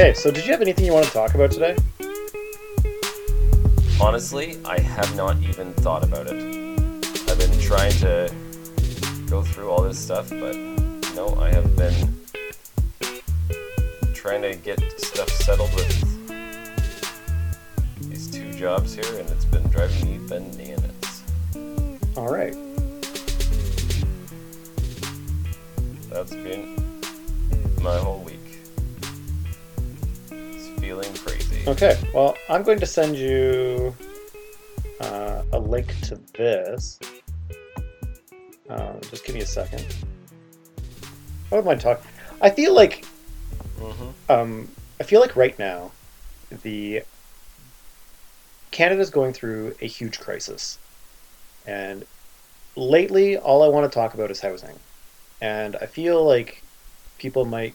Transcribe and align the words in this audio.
Okay, 0.00 0.14
so 0.14 0.30
did 0.30 0.46
you 0.46 0.52
have 0.52 0.62
anything 0.62 0.86
you 0.86 0.94
want 0.94 1.04
to 1.04 1.12
talk 1.12 1.34
about 1.34 1.50
today? 1.50 1.76
Honestly, 4.00 4.58
I 4.64 4.80
have 4.80 5.14
not 5.14 5.36
even 5.42 5.74
thought 5.74 6.02
about 6.02 6.26
it. 6.26 6.42
I've 7.28 7.38
been 7.38 7.60
trying 7.60 7.92
to 7.98 8.34
go 9.28 9.42
through 9.42 9.68
all 9.68 9.82
this 9.82 9.98
stuff, 9.98 10.30
but 10.30 10.56
no, 11.14 11.36
I 11.38 11.50
have 11.50 11.76
been 11.76 12.18
trying 14.14 14.40
to 14.40 14.56
get 14.56 14.80
stuff 14.98 15.28
settled 15.28 15.74
with 15.74 16.28
these 18.08 18.30
two 18.30 18.50
jobs 18.54 18.94
here, 18.94 19.18
and 19.18 19.28
it's 19.28 19.44
been 19.44 19.68
driving 19.68 20.18
me 20.18 20.26
bananas. 20.26 21.22
All 22.16 22.32
right. 22.32 22.56
That's 26.08 26.30
been 26.30 26.74
my 27.82 27.98
whole 27.98 28.20
week. 28.20 28.29
Okay, 31.66 32.00
well, 32.14 32.36
I'm 32.48 32.62
going 32.62 32.80
to 32.80 32.86
send 32.86 33.16
you 33.16 33.94
uh, 35.00 35.42
a 35.52 35.58
link 35.58 35.94
to 36.02 36.16
this. 36.32 36.98
Um, 38.68 38.98
just 39.02 39.24
give 39.26 39.34
me 39.34 39.42
a 39.42 39.46
second. 39.46 39.84
I 41.52 41.56
would 41.56 41.64
mind 41.64 41.82
talking. 41.82 42.04
I 42.40 42.50
feel 42.50 42.74
like, 42.74 43.04
hmm 43.78 44.10
um, 44.30 44.68
I 45.00 45.04
feel 45.04 45.20
like 45.20 45.36
right 45.36 45.58
now, 45.58 45.90
the 46.62 47.02
Canada's 48.70 49.10
going 49.10 49.32
through 49.32 49.74
a 49.82 49.86
huge 49.86 50.18
crisis, 50.18 50.78
and 51.66 52.06
lately, 52.74 53.36
all 53.36 53.62
I 53.62 53.68
want 53.68 53.90
to 53.90 53.94
talk 53.94 54.14
about 54.14 54.30
is 54.30 54.40
housing, 54.40 54.78
and 55.40 55.76
I 55.76 55.86
feel 55.86 56.24
like 56.24 56.62
people 57.18 57.44
might 57.44 57.74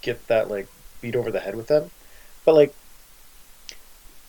get 0.00 0.26
that 0.28 0.50
like 0.50 0.66
beat 1.00 1.14
over 1.16 1.30
the 1.30 1.40
head 1.40 1.56
with 1.56 1.66
them, 1.66 1.90
but 2.44 2.54
like 2.54 2.74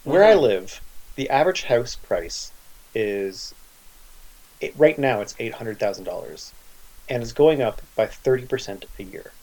where 0.03 0.23
I 0.23 0.33
Mhm. 0.33 0.41
live, 0.41 0.81
the 1.15 1.29
average 1.29 1.63
house 1.63 1.95
price 1.95 2.53
is 2.93 3.53
it, 4.59 4.73
right 4.75 4.97
now 4.97 5.21
it's 5.21 5.35
eight 5.39 5.53
hundred 5.53 5.79
thousand 5.79 6.05
dollars, 6.05 6.53
and 7.09 7.23
it's 7.23 7.33
going 7.33 7.61
up 7.61 7.81
by 7.95 8.07
thirty 8.07 8.45
percent 8.47 8.85
a 8.99 9.03
year. 9.03 9.35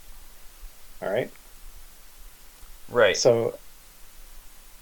All 1.03 1.11
right. 1.11 1.31
Right. 2.89 3.23
So 3.23 3.61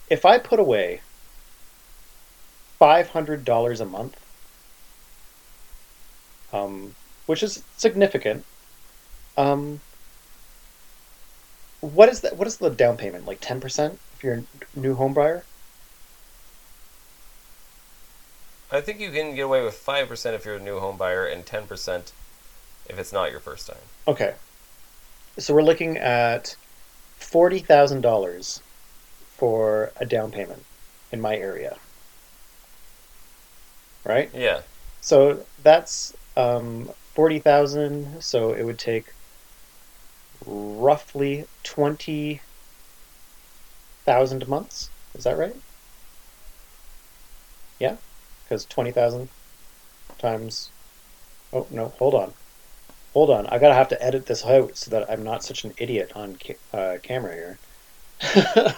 if 0.09 0.25
I 0.27 0.39
put 0.39 0.59
away 0.61 1.03
five 2.81 3.09
hundred 3.11 3.45
dollars 3.45 3.81
a 3.81 3.87
month, 3.87 4.17
um, 6.53 6.97
which 7.27 7.43
is 7.43 7.65
significant, 7.77 8.47
um, 9.37 9.83
what 11.81 12.09
is 12.09 12.21
that? 12.23 12.37
What 12.37 12.47
is 12.49 12.59
the 12.59 12.71
down 12.71 12.97
payment? 12.97 13.25
Like 13.27 13.39
ten 13.41 13.61
percent 13.61 14.01
if 14.13 14.23
you're 14.23 14.35
a 14.35 14.47
new 14.79 14.95
home 14.95 15.15
buyer? 15.15 15.48
I 18.71 18.81
think 18.81 19.01
you 19.01 19.11
can 19.11 19.35
get 19.35 19.43
away 19.43 19.65
with 19.65 19.75
5% 19.75 20.35
if 20.35 20.45
you're 20.45 20.57
a 20.57 20.61
new 20.61 20.79
home 20.79 20.97
buyer 20.97 21.25
and 21.25 21.45
10% 21.45 22.13
if 22.89 22.99
it's 22.99 23.13
not 23.13 23.31
your 23.31 23.41
first 23.41 23.67
time. 23.67 23.77
Okay. 24.07 24.35
So 25.39 25.55
we're 25.55 25.63
looking 25.63 25.97
at 25.99 26.57
forty 27.19 27.61
thousand 27.61 28.01
dollars 28.01 28.61
for 29.37 29.93
a 29.97 30.07
down 30.07 30.33
payment 30.33 30.65
in 31.13 31.21
my 31.21 31.37
area. 31.37 31.77
Right? 34.05 34.31
Yeah. 34.35 34.63
So 35.01 35.45
that's 35.63 36.17
um, 36.37 36.91
forty 37.15 37.39
thousand. 37.39 38.23
So 38.23 38.53
it 38.53 38.65
would 38.65 38.79
take 38.79 39.13
roughly 40.45 41.45
twenty 41.63 42.41
thousand 44.05 44.49
months. 44.49 44.91
Is 45.15 45.25
that 45.25 45.39
right? 45.39 45.57
Yeah, 47.79 47.97
because 48.49 48.65
twenty 48.65 48.93
thousand 48.93 49.29
times. 50.19 50.71
Oh 51.53 51.67
no! 51.71 51.89
Hold 51.99 52.15
on, 52.15 52.33
hold 53.13 53.31
on. 53.31 53.47
I 53.47 53.59
gotta 53.59 53.75
have 53.75 53.89
to 53.89 54.03
edit 54.03 54.27
this 54.27 54.45
out 54.45 54.77
so 54.77 54.91
that 54.91 55.11
I'm 55.11 55.23
not 55.23 55.45
such 55.45 55.65
an 55.65 55.73
idiot 55.79 56.13
on 56.15 56.37
ca- 56.37 56.57
uh, 56.77 56.99
camera 57.03 57.35
here. 57.35 57.59
and 58.35 58.75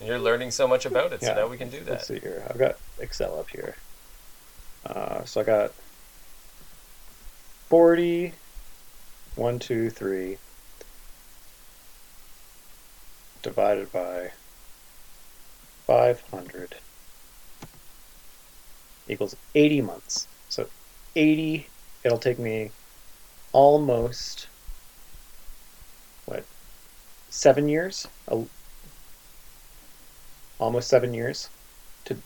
you're 0.06 0.18
learning 0.18 0.50
so 0.50 0.68
much 0.68 0.86
about 0.86 1.12
it, 1.12 1.20
so 1.22 1.28
Yeah. 1.28 1.34
now 1.34 1.48
we 1.48 1.56
can 1.56 1.70
do 1.70 1.80
that. 1.80 1.90
Let's 1.90 2.08
see 2.08 2.18
here. 2.20 2.44
I've 2.48 2.58
got 2.58 2.76
Excel 2.98 3.38
up 3.38 3.48
here. 3.50 3.76
Uh, 4.84 5.24
so 5.24 5.40
I 5.40 5.44
got 5.44 5.72
40, 7.70 8.34
1, 9.36 9.58
2, 9.58 9.90
3, 9.90 10.36
divided 13.42 13.90
by 13.92 14.30
500 15.86 16.74
equals 19.08 19.36
80 19.54 19.80
months. 19.82 20.26
So 20.48 20.66
80, 21.16 21.66
it'll 22.04 22.18
take 22.18 22.38
me 22.38 22.70
almost, 23.52 24.46
what, 26.26 26.44
seven 27.30 27.68
years? 27.68 28.06
Almost 30.58 30.88
seven 30.88 31.12
years 31.12 31.48
to 32.06 32.16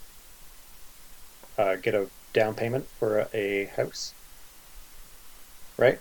uh, 1.59 1.77
get 1.77 1.95
a 1.95 2.07
down 2.33 2.55
payment 2.55 2.85
for 2.99 3.19
a, 3.19 3.29
a 3.37 3.65
house. 3.77 4.13
Right? 5.77 5.99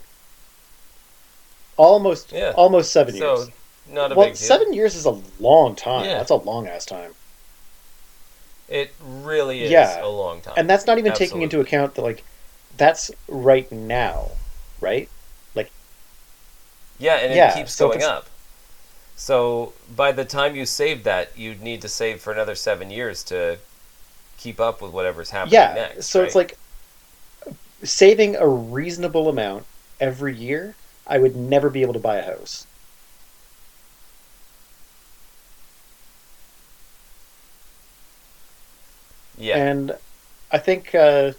Almost, 1.77 2.31
Yeah. 2.31 2.53
almost 2.55 2.91
seven 2.91 3.15
So, 3.15 3.35
years. 3.37 3.49
not 3.91 4.11
a 4.11 4.15
Well, 4.15 4.27
big 4.27 4.35
deal. 4.35 4.47
seven 4.47 4.73
years 4.73 4.95
is 4.95 5.05
a 5.05 5.17
long 5.39 5.75
time. 5.75 6.05
Yeah. 6.05 6.17
That's 6.17 6.31
a 6.31 6.35
long 6.35 6.67
ass 6.67 6.85
time, 6.85 7.13
It 8.67 8.93
really 9.01 9.63
is 9.63 9.71
Yeah. 9.71 10.03
a 10.03 10.07
long 10.07 10.41
time. 10.41 10.55
and 10.57 10.69
that's 10.69 10.85
not 10.85 10.97
even 10.97 11.13
taking 11.13 11.41
into 11.41 11.59
account 11.59 11.95
that 11.95 12.01
like 12.01 12.23
that's 12.75 13.09
right 13.27 13.71
now, 13.71 14.31
right? 14.81 15.09
Like 15.55 15.71
Yeah, 16.99 17.15
and 17.15 17.33
yeah, 17.33 17.51
it 17.51 17.55
keeps 17.55 17.73
so 17.73 17.89
going 17.89 18.03
up. 18.03 18.27
So 19.15 19.73
by 19.95 20.11
the 20.11 20.25
time 20.25 20.55
you 20.55 20.65
save 20.65 21.03
that, 21.05 21.35
you'd 21.35 21.61
need 21.61 21.81
to 21.81 21.89
save 21.89 22.21
for 22.21 22.31
another 22.31 22.53
seven 22.53 22.91
years 22.91 23.23
to 23.25 23.57
keep 24.37 24.59
up 24.59 24.81
with 24.81 24.91
whatever's 24.91 25.31
happening 25.31 25.55
yeah. 25.55 25.73
next. 25.73 26.07
so 26.07 26.21
it's 26.23 26.35
like 26.35 26.57
saving 27.83 28.35
a 28.35 28.47
reasonable 28.47 29.29
amount 29.29 29.65
every 29.99 30.35
year. 30.35 30.75
I 31.07 31.17
would 31.17 31.35
never 31.35 31.69
be 31.69 31.81
able 31.81 31.93
to 31.93 31.99
buy 31.99 32.17
a 32.17 32.23
house. 32.23 32.66
Yeah, 39.37 39.57
And 39.57 39.95
I 40.51 40.57
think, 40.57 40.95
uh, 40.95 41.33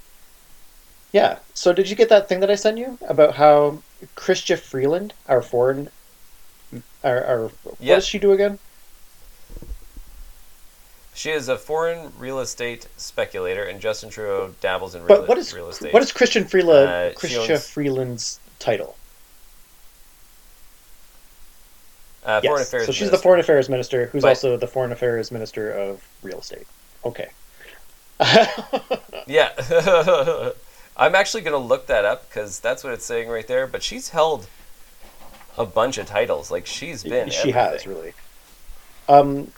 yeah. 1.12 1.38
So 1.54 1.72
did 1.72 1.90
you 1.90 1.96
get 1.96 2.08
that 2.10 2.28
thing 2.28 2.40
that 2.40 2.50
I 2.50 2.54
sent 2.54 2.78
you 2.78 2.98
about 3.08 3.34
how 3.34 3.82
Chrystia 4.16 4.58
Freeland, 4.58 5.14
our 5.28 5.42
foreign, 5.42 5.90
our, 7.02 7.24
our 7.24 7.48
what 7.64 7.76
Yeah. 7.80 7.96
does 7.96 8.06
she 8.06 8.18
do 8.18 8.32
again? 8.32 8.58
she 11.14 11.30
is 11.32 11.48
a 11.48 11.58
foreign 11.58 12.12
real 12.16 12.38
estate 12.38 12.86
speculator, 12.96 13.64
and 13.64 13.80
Justin 13.80 14.08
Trudeau 14.08 14.54
dabbles 14.60 14.94
in 14.94 15.02
real, 15.02 15.08
But 15.08 15.26
what 15.28 15.36
is 15.36 15.52
real 15.52 15.68
estate. 15.68 15.92
what 15.92 16.00
is 16.00 16.12
Christian 16.12 16.44
Freeland? 16.44 16.88
Uh, 16.88 17.18
Chrystia 17.18 17.50
owns- 17.50 17.66
Freeland's 17.68 18.38
title? 18.60 18.94
uh, 22.24 22.40
foreign 22.40 22.58
yes. 22.60 22.68
affairs? 22.68 22.86
So 22.86 22.92
she's 22.92 23.10
the 23.10 23.18
foreign 23.18 23.40
affairs 23.40 23.68
minister, 23.68 24.06
who's 24.06 24.22
But- 24.22 24.28
also 24.28 24.56
the 24.56 24.68
foreign 24.68 24.92
affairs 24.92 25.32
minister 25.32 25.72
of 25.72 26.06
real 26.22 26.38
estate. 26.38 26.66
Okay. 27.04 27.28
Yeah. 29.26 29.50
I'm 30.96 31.14
actually 31.14 31.42
going 31.42 31.52
to 31.52 31.58
look 31.66 31.86
that 31.86 32.04
up 32.04 32.28
because 32.28 32.58
that's 32.60 32.82
what 32.82 32.92
it's 32.92 33.04
saying 33.04 33.28
right 33.28 33.46
there. 33.46 33.66
But 33.66 33.82
she's 33.82 34.08
held 34.08 34.48
a 35.56 35.64
bunch 35.66 35.98
of 35.98 36.06
titles. 36.06 36.50
Like, 36.50 36.66
she's 36.66 37.04
been. 37.04 37.30
she 37.30 37.50
has 37.52 37.86
really. 37.86 38.14
Um, 39.08 39.52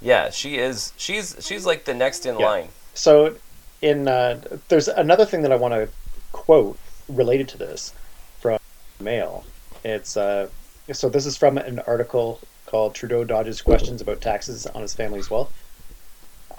Yeah, 0.00 0.30
she 0.30 0.56
is. 0.58 0.92
She's 0.96 1.36
she's 1.40 1.64
like 1.66 1.84
the 1.84 1.94
next 1.94 2.26
in 2.26 2.38
Yeah. 2.38 2.46
line. 2.46 2.68
So, 2.94 3.36
in 3.82 4.08
uh, 4.08 4.40
there's 4.68 4.88
another 4.88 5.24
thing 5.26 5.42
that 5.42 5.52
I 5.52 5.56
want 5.56 5.74
to 5.74 5.88
quote 6.32 6.78
related 7.08 7.48
to 7.48 7.58
this 7.58 7.92
from 8.40 8.58
Mail. 9.00 9.44
It's 9.84 10.16
uh, 10.16 10.48
so 10.92 11.08
this 11.08 11.26
is 11.26 11.36
from 11.36 11.58
an 11.58 11.78
article 11.80 12.40
called 12.66 12.94
Trudeau 12.94 13.22
dodges 13.24 13.60
questions 13.62 14.00
about 14.00 14.20
taxes 14.20 14.66
on 14.66 14.82
his 14.82 14.94
family's 14.94 15.30
wealth. 15.30 15.52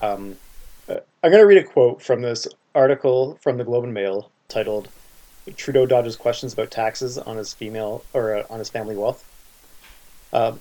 Um, 0.01 0.35
I'm 0.89 1.31
going 1.31 1.37
to 1.41 1.45
read 1.47 1.57
a 1.57 1.63
quote 1.63 2.01
from 2.01 2.21
this 2.21 2.47
article 2.75 3.37
from 3.41 3.57
the 3.57 3.63
Globe 3.63 3.85
and 3.85 3.93
Mail 3.93 4.29
titled 4.49 4.89
"Trudeau 5.55 5.85
dodges 5.85 6.15
questions 6.15 6.53
about 6.53 6.71
taxes 6.71 7.17
on 7.17 7.37
his 7.37 7.53
female 7.53 8.03
or 8.13 8.35
uh, 8.35 8.43
on 8.49 8.59
his 8.59 8.69
family 8.69 8.95
wealth." 8.95 9.23
Um, 10.33 10.59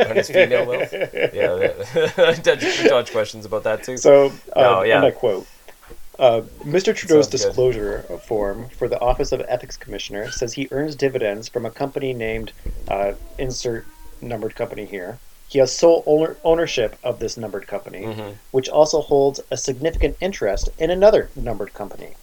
On 0.00 0.16
his 0.16 0.28
female 0.28 0.66
wealth? 0.66 0.92
Yeah, 1.32 1.72
yeah. 2.12 2.34
dodge, 2.42 2.84
dodge 2.88 3.10
questions 3.12 3.46
about 3.46 3.62
that 3.64 3.82
too. 3.84 3.96
So, 3.96 4.32
uh, 4.54 4.60
No, 4.60 4.82
yeah. 4.82 4.96
and 4.96 5.06
I 5.06 5.10
quote 5.12 5.46
Uh, 6.18 6.42
Mr. 6.64 6.94
Trudeau's 6.94 7.26
Sounds 7.26 7.28
good. 7.28 7.30
disclosure 7.48 8.02
form 8.26 8.68
for 8.70 8.88
the 8.88 8.98
Office 9.00 9.32
of 9.32 9.42
Ethics 9.48 9.76
Commissioner 9.76 10.30
says 10.30 10.52
he 10.54 10.68
earns 10.70 10.96
dividends 10.96 11.48
from 11.48 11.64
a 11.64 11.70
company 11.70 12.12
named 12.12 12.52
uh, 12.88 13.12
insert 13.38 13.86
numbered 14.20 14.54
company 14.54 14.84
here. 14.86 15.18
He 15.48 15.58
has 15.60 15.74
sole 15.74 16.02
owner- 16.06 16.36
ownership 16.44 16.96
of 17.04 17.18
this 17.18 17.36
numbered 17.36 17.66
company, 17.66 18.02
Mhm. 18.02 18.34
which 18.50 18.68
also 18.68 19.00
holds 19.00 19.40
a 19.50 19.56
significant 19.56 20.16
interest 20.20 20.68
in 20.78 20.90
another 20.90 21.30
numbered 21.36 21.72
company. 21.72 22.16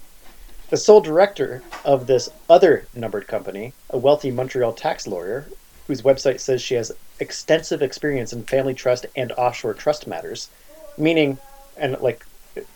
The 0.70 0.78
sole 0.78 1.02
director 1.02 1.62
of 1.86 2.08
this 2.08 2.30
other 2.50 2.88
numbered 2.94 3.28
company, 3.28 3.74
a 3.90 3.98
wealthy 3.98 4.32
Montreal 4.32 4.74
tax 4.74 5.08
lawyer, 5.08 5.46
whose 5.88 6.02
website 6.02 6.40
says 6.40 6.62
she 6.62 6.76
has 6.76 6.92
extensive 7.20 7.82
experience 7.82 8.34
in 8.34 8.44
family 8.44 8.74
trust 8.74 9.06
and 9.16 9.32
offshore 9.34 9.74
trust 9.74 10.08
matters, 10.08 10.50
meaning, 10.98 11.38
and 11.78 12.00
like, 12.02 12.26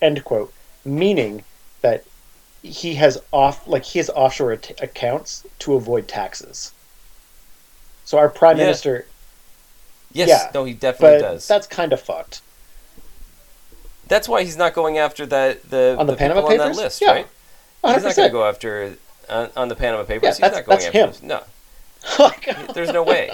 end 0.01 0.23
quote, 0.23 0.53
meaning 0.85 1.43
that 1.81 2.03
he 2.63 2.95
has 2.95 3.21
off, 3.31 3.67
like 3.67 3.83
he 3.83 3.99
has 3.99 4.09
offshore 4.11 4.53
at- 4.53 4.81
accounts 4.81 5.43
to 5.59 5.75
avoid 5.75 6.07
taxes. 6.07 6.71
So 8.05 8.17
our 8.17 8.29
prime 8.29 8.57
Yeah. 8.57 8.65
minister, 8.65 9.05
Yes, 10.17 10.29
Yeah, 10.29 10.51
no, 10.53 10.63
he 10.65 10.73
definitely 10.73 11.19
but 11.19 11.33
does. 11.33 11.47
that's 11.47 11.67
kind 11.67 11.93
of 11.93 12.01
fucked. 12.01 12.41
That's 14.07 14.27
why 14.27 14.43
he's 14.43 14.57
not 14.57 14.73
going 14.73 14.97
after 14.97 15.25
that 15.27 15.69
the 15.69 15.95
On 15.99 16.07
the 16.07 16.15
Panama 16.15 16.41
people 16.41 16.51
on 16.53 16.57
that 16.57 16.63
Papers? 16.63 16.77
list, 16.77 17.01
Yeah, 17.01 17.11
right? 17.11 17.27
Hundred 17.83 17.95
He's 17.95 18.03
not 18.03 18.15
going 18.15 18.29
to 18.29 18.33
go 18.33 18.45
after 18.47 18.97
on, 19.29 19.49
on 19.55 19.67
the 19.67 19.75
Panama 19.75 20.03
Papers. 20.03 20.23
Yeah, 20.23 20.29
he's 20.29 20.39
that's- 20.39 20.55
not 20.57 20.65
going 20.65 20.77
that's 20.77 20.85
after 20.87 20.99
him. 20.99 21.41
those- 22.09 22.65
No, 22.67 22.73
there's 22.73 22.91
no 22.91 23.03
way. 23.03 23.29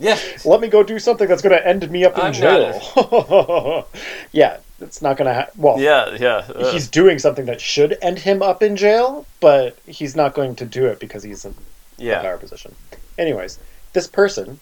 Yeah, 0.00 0.18
Let 0.44 0.60
me 0.60 0.66
go 0.66 0.82
do 0.82 0.98
something 0.98 1.28
that's 1.28 1.40
going 1.40 1.56
to 1.56 1.64
end 1.64 1.88
me 1.88 2.04
up 2.04 2.18
in 2.18 2.24
I'm 2.24 2.32
jail. 2.32 3.86
yeah, 4.32 4.56
it's 4.80 5.00
not 5.00 5.16
going 5.16 5.28
to. 5.28 5.34
Ha- 5.34 5.50
well, 5.56 5.78
yeah, 5.78 6.16
yeah. 6.18 6.44
uh, 6.52 6.72
he's 6.72 6.88
doing 6.88 7.20
something 7.20 7.44
that 7.46 7.60
should 7.60 7.96
end 8.02 8.18
him 8.18 8.42
up 8.42 8.60
in 8.60 8.74
jail, 8.74 9.24
but 9.38 9.78
he's 9.86 10.16
not 10.16 10.34
going 10.34 10.56
to 10.56 10.64
do 10.64 10.86
it 10.86 10.98
because 10.98 11.22
he's 11.22 11.44
in 11.44 11.52
a 11.52 12.02
yeah. 12.02 12.22
power 12.22 12.38
position. 12.38 12.74
Anyways, 13.18 13.60
this 13.92 14.08
person, 14.08 14.58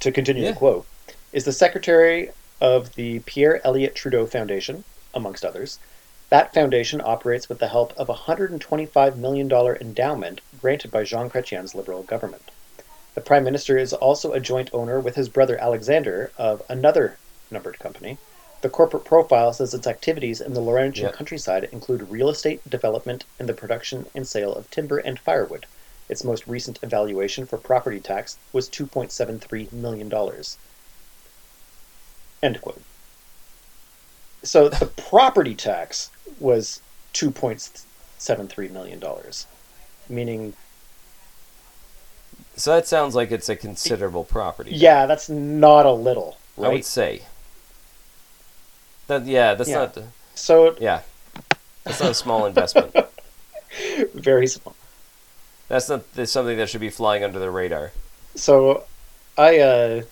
to 0.00 0.12
continue 0.12 0.44
Yeah. 0.44 0.50
the 0.52 0.56
quote, 0.56 0.86
is 1.32 1.44
the 1.44 1.52
secretary 1.52 2.30
of 2.60 2.94
the 2.94 3.20
Pierre 3.20 3.60
Elliott 3.64 3.94
Trudeau 3.94 4.26
Foundation, 4.26 4.84
amongst 5.14 5.44
others. 5.44 5.78
That 6.30 6.52
foundation 6.52 7.00
operates 7.04 7.48
with 7.48 7.58
the 7.58 7.68
help 7.68 7.92
of 7.96 8.08
a 8.08 8.14
$125 8.14 9.16
million 9.16 9.50
endowment 9.50 10.40
granted 10.60 10.90
by 10.90 11.04
Jean 11.04 11.30
Chrétien's 11.30 11.74
Liberal 11.74 12.02
government. 12.02 12.50
The 13.14 13.20
Prime 13.20 13.44
Minister 13.44 13.78
is 13.78 13.92
also 13.92 14.32
a 14.32 14.40
joint 14.40 14.70
owner 14.72 15.00
with 15.00 15.14
his 15.14 15.28
brother 15.28 15.56
Alexander 15.60 16.32
of 16.36 16.62
another 16.68 17.16
numbered 17.50 17.78
company. 17.78 18.18
The 18.62 18.68
corporate 18.68 19.04
profile 19.04 19.52
says 19.52 19.72
its 19.72 19.86
activities 19.86 20.40
in 20.40 20.54
the 20.54 20.60
Laurentian 20.60 21.06
Yeah. 21.06 21.12
countryside 21.12 21.68
include 21.72 22.10
real 22.10 22.28
estate 22.28 22.68
development 22.68 23.24
and 23.38 23.48
the 23.48 23.54
production 23.54 24.06
and 24.14 24.26
sale 24.26 24.52
of 24.52 24.70
timber 24.70 24.98
and 24.98 25.18
firewood. 25.18 25.66
Its 26.08 26.22
most 26.24 26.46
recent 26.46 26.78
evaluation 26.82 27.46
for 27.46 27.56
property 27.58 28.00
tax 28.00 28.38
was 28.52 28.68
$2.73 28.68 29.72
million. 29.72 30.12
End 32.42 32.60
quote. 32.60 32.82
So 34.42 34.68
the 34.68 34.86
property 34.86 35.54
tax 35.54 36.10
was 36.38 36.80
$2.73 37.14 38.70
million, 38.70 39.02
meaning, 40.08 40.52
So 42.56 42.74
that 42.74 42.86
sounds 42.86 43.14
like 43.16 43.32
it's 43.32 43.48
a 43.48 43.56
considerable 43.56 44.22
property. 44.24 44.70
yeah, 44.72 45.06
that's 45.06 45.28
not 45.28 45.86
a 45.86 45.92
little, 45.92 46.38
I 46.62 46.68
would 46.68 46.84
say. 46.84 47.22
That 49.08 49.26
yeah, 49.26 49.54
that's 49.54 49.68
Yeah. 49.70 49.76
not 49.78 49.98
So 50.36 50.76
yeah. 50.80 51.00
That's 51.84 52.00
not 52.00 52.10
a 52.10 52.14
small 52.14 52.46
investment. 52.46 52.94
very 54.14 54.46
small. 54.48 54.74
That's 55.68 55.88
not 55.88 56.12
that's 56.14 56.32
something 56.32 56.56
that 56.58 56.68
should 56.68 56.80
be 56.80 56.90
flying 56.90 57.24
under 57.24 57.38
the 57.38 57.50
radar. 57.50 57.92
So 58.34 58.84
I 59.36 59.58
uh 59.58 60.02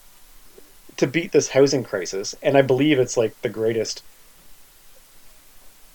to 0.96 1.06
beat 1.06 1.32
this 1.32 1.48
housing 1.48 1.84
crisis, 1.84 2.34
and 2.42 2.56
I 2.56 2.62
believe 2.62 2.98
it's 2.98 3.16
like 3.16 3.40
the 3.42 3.48
greatest 3.48 4.02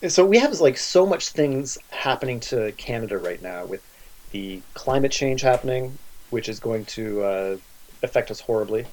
so 0.07 0.25
we 0.25 0.39
have 0.39 0.57
like 0.61 0.77
so 0.77 1.05
much 1.05 1.29
things 1.29 1.77
happening 1.89 2.39
to 2.39 2.71
Canada 2.73 3.17
right 3.17 3.41
now 3.41 3.65
with 3.65 3.83
the 4.31 4.61
climate 4.73 5.11
change 5.11 5.41
happening, 5.41 5.97
which 6.29 6.47
is 6.47 6.59
going 6.59 6.85
to 6.85 7.21
uh, 7.23 7.57
affect 8.01 8.31
us 8.31 8.39
horribly. 8.39 8.85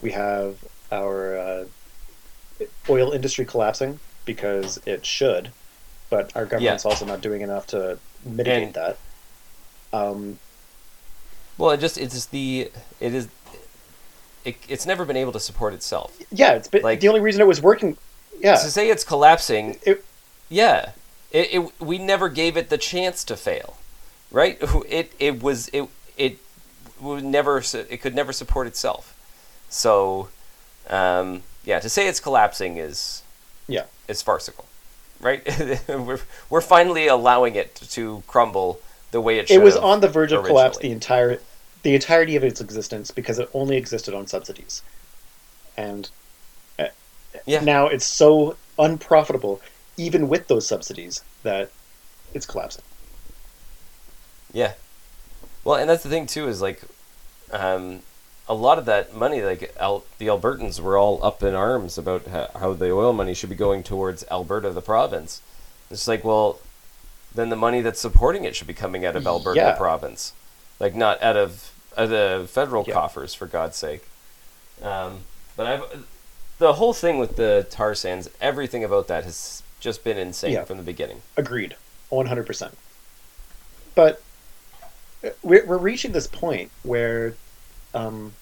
We 0.00 0.10
have 0.12 0.56
our 0.90 1.36
uh, 1.36 1.64
oil 2.88 3.12
industry 3.12 3.44
collapsing 3.44 4.00
because 4.24 4.80
it 4.86 5.04
should, 5.04 5.50
but 6.08 6.34
our 6.34 6.46
government's 6.46 6.86
also 6.86 7.04
not 7.04 7.20
doing 7.20 7.42
enough 7.42 7.66
to 7.68 7.98
mitigate 8.24 8.62
And- 8.62 8.74
that. 8.74 8.98
Um, 9.92 10.38
Well, 11.58 11.70
it 11.70 11.78
just 11.80 11.98
it's 11.98 12.14
just 12.14 12.30
the 12.30 12.70
it 13.00 13.14
is 13.14 13.28
it, 14.44 14.56
it's 14.68 14.86
never 14.86 15.04
been 15.04 15.16
able 15.16 15.32
to 15.32 15.40
support 15.40 15.72
itself. 15.74 16.16
yeah, 16.32 16.54
it's 16.54 16.66
been, 16.68 16.82
Like- 16.82 17.00
the 17.00 17.08
only 17.08 17.20
reason 17.20 17.40
it 17.40 17.46
was 17.46 17.60
working. 17.62 17.96
Yeah, 18.40 18.56
To 18.56 18.70
say 18.70 18.88
it's 18.90 19.04
collapsing, 19.04 19.78
It- 19.84 20.04
yeah, 20.48 20.90
it, 21.30 21.54
it 21.54 21.80
we 21.80 21.98
never 21.98 22.28
gave 22.28 22.56
it 22.56 22.70
the 22.70 22.78
chance 22.78 23.22
to 23.24 23.36
fail, 23.36 23.76
right? 24.30 24.58
It 24.88 25.12
it 25.20 25.42
was 25.42 25.68
it 25.72 25.88
it 26.16 26.38
would 27.00 27.24
never 27.24 27.62
it 27.74 28.00
could 28.02 28.14
never 28.14 28.32
support 28.32 28.66
itself. 28.66 29.14
So, 29.68 30.28
um, 30.90 31.42
yeah, 31.64 31.78
to 31.80 31.88
say 31.88 32.08
it's 32.08 32.20
collapsing 32.20 32.78
is 32.78 33.22
Yeah. 33.68 33.84
is 34.08 34.22
farcical, 34.22 34.64
right? 35.20 35.42
we're 35.88 36.20
we're 36.50 36.60
finally 36.60 37.06
allowing 37.06 37.54
it 37.54 37.74
to 37.90 38.22
crumble 38.26 38.80
the 39.12 39.20
way 39.20 39.38
it 39.38 39.48
should. 39.48 39.54
it 39.54 39.62
was 39.62 39.76
on 39.76 40.00
the 40.00 40.08
verge 40.08 40.32
of 40.32 40.44
collapse 40.44 40.78
the 40.78 40.90
entire 40.90 41.38
the 41.84 41.94
entirety 41.94 42.34
of 42.36 42.44
its 42.44 42.60
existence 42.60 43.10
because 43.10 43.38
it 43.38 43.48
only 43.54 43.76
existed 43.76 44.14
on 44.14 44.26
subsidies 44.26 44.82
and 45.76 46.10
uh, 46.78 46.86
Yeah. 47.46 47.60
now 47.62 47.86
it's 47.86 48.04
so 48.06 48.56
unprofitable 48.78 49.60
even 49.96 50.28
with 50.28 50.48
those 50.48 50.66
subsidies 50.66 51.22
that 51.44 51.70
it's 52.34 52.46
collapsing 52.46 52.84
Yeah. 54.52 54.74
Well, 55.64 55.76
and 55.76 55.88
that's 55.88 56.02
the 56.02 56.08
thing 56.08 56.26
too 56.26 56.48
is 56.48 56.60
like, 56.60 56.82
um, 57.52 58.00
a 58.48 58.54
lot 58.54 58.78
of 58.78 58.84
that 58.86 59.14
money, 59.14 59.40
like 59.42 59.74
Al- 59.78 60.04
the 60.18 60.26
Albertans 60.26 60.80
were 60.80 60.98
all 60.98 61.22
up 61.24 61.42
in 61.42 61.54
arms 61.54 61.96
about 61.96 62.26
how, 62.26 62.48
how 62.58 62.72
the 62.74 62.90
oil 62.90 63.12
money 63.12 63.32
should 63.34 63.48
be 63.50 63.54
going 63.56 63.82
towards 63.82 64.24
Alberta, 64.30 64.70
the 64.70 64.82
province. 64.82 65.40
It's 65.90 66.08
like, 66.08 66.24
well, 66.24 66.58
then 67.34 67.48
the 67.48 67.56
money 67.56 67.80
that's 67.80 68.00
supporting 68.00 68.44
it 68.44 68.54
should 68.56 68.66
be 68.66 68.74
coming 68.74 69.04
out 69.06 69.16
of 69.16 69.26
Alberta, 69.26 69.58
Yeah. 69.60 69.72
province, 69.76 70.32
like 70.80 70.94
not 70.94 71.22
out 71.22 71.36
of 71.36 71.72
the 71.96 72.46
federal 72.50 72.84
Yeah. 72.86 72.94
coffers, 72.94 73.34
for 73.34 73.46
God's 73.46 73.76
sake. 73.76 74.06
Um, 74.82 75.20
but 75.56 75.66
I've 75.66 76.06
the 76.58 76.74
whole 76.74 76.92
thing 76.92 77.18
with 77.18 77.36
the 77.36 77.66
tar 77.70 77.94
sands, 77.94 78.28
everything 78.40 78.84
about 78.84 79.08
that 79.08 79.24
has 79.24 79.62
just 79.80 80.04
been 80.04 80.16
insane 80.18 80.52
Yeah. 80.52 80.64
from 80.64 80.76
the 80.76 80.82
beginning. 80.84 81.22
agreed 81.36 81.74
100% 82.10 82.72
but 83.94 84.22
uh, 85.24 85.30
we're, 85.42 85.64
we're 85.66 85.78
reaching 85.78 86.12
this 86.12 86.26
point 86.26 86.70
where 86.82 87.34
um, 87.94 88.32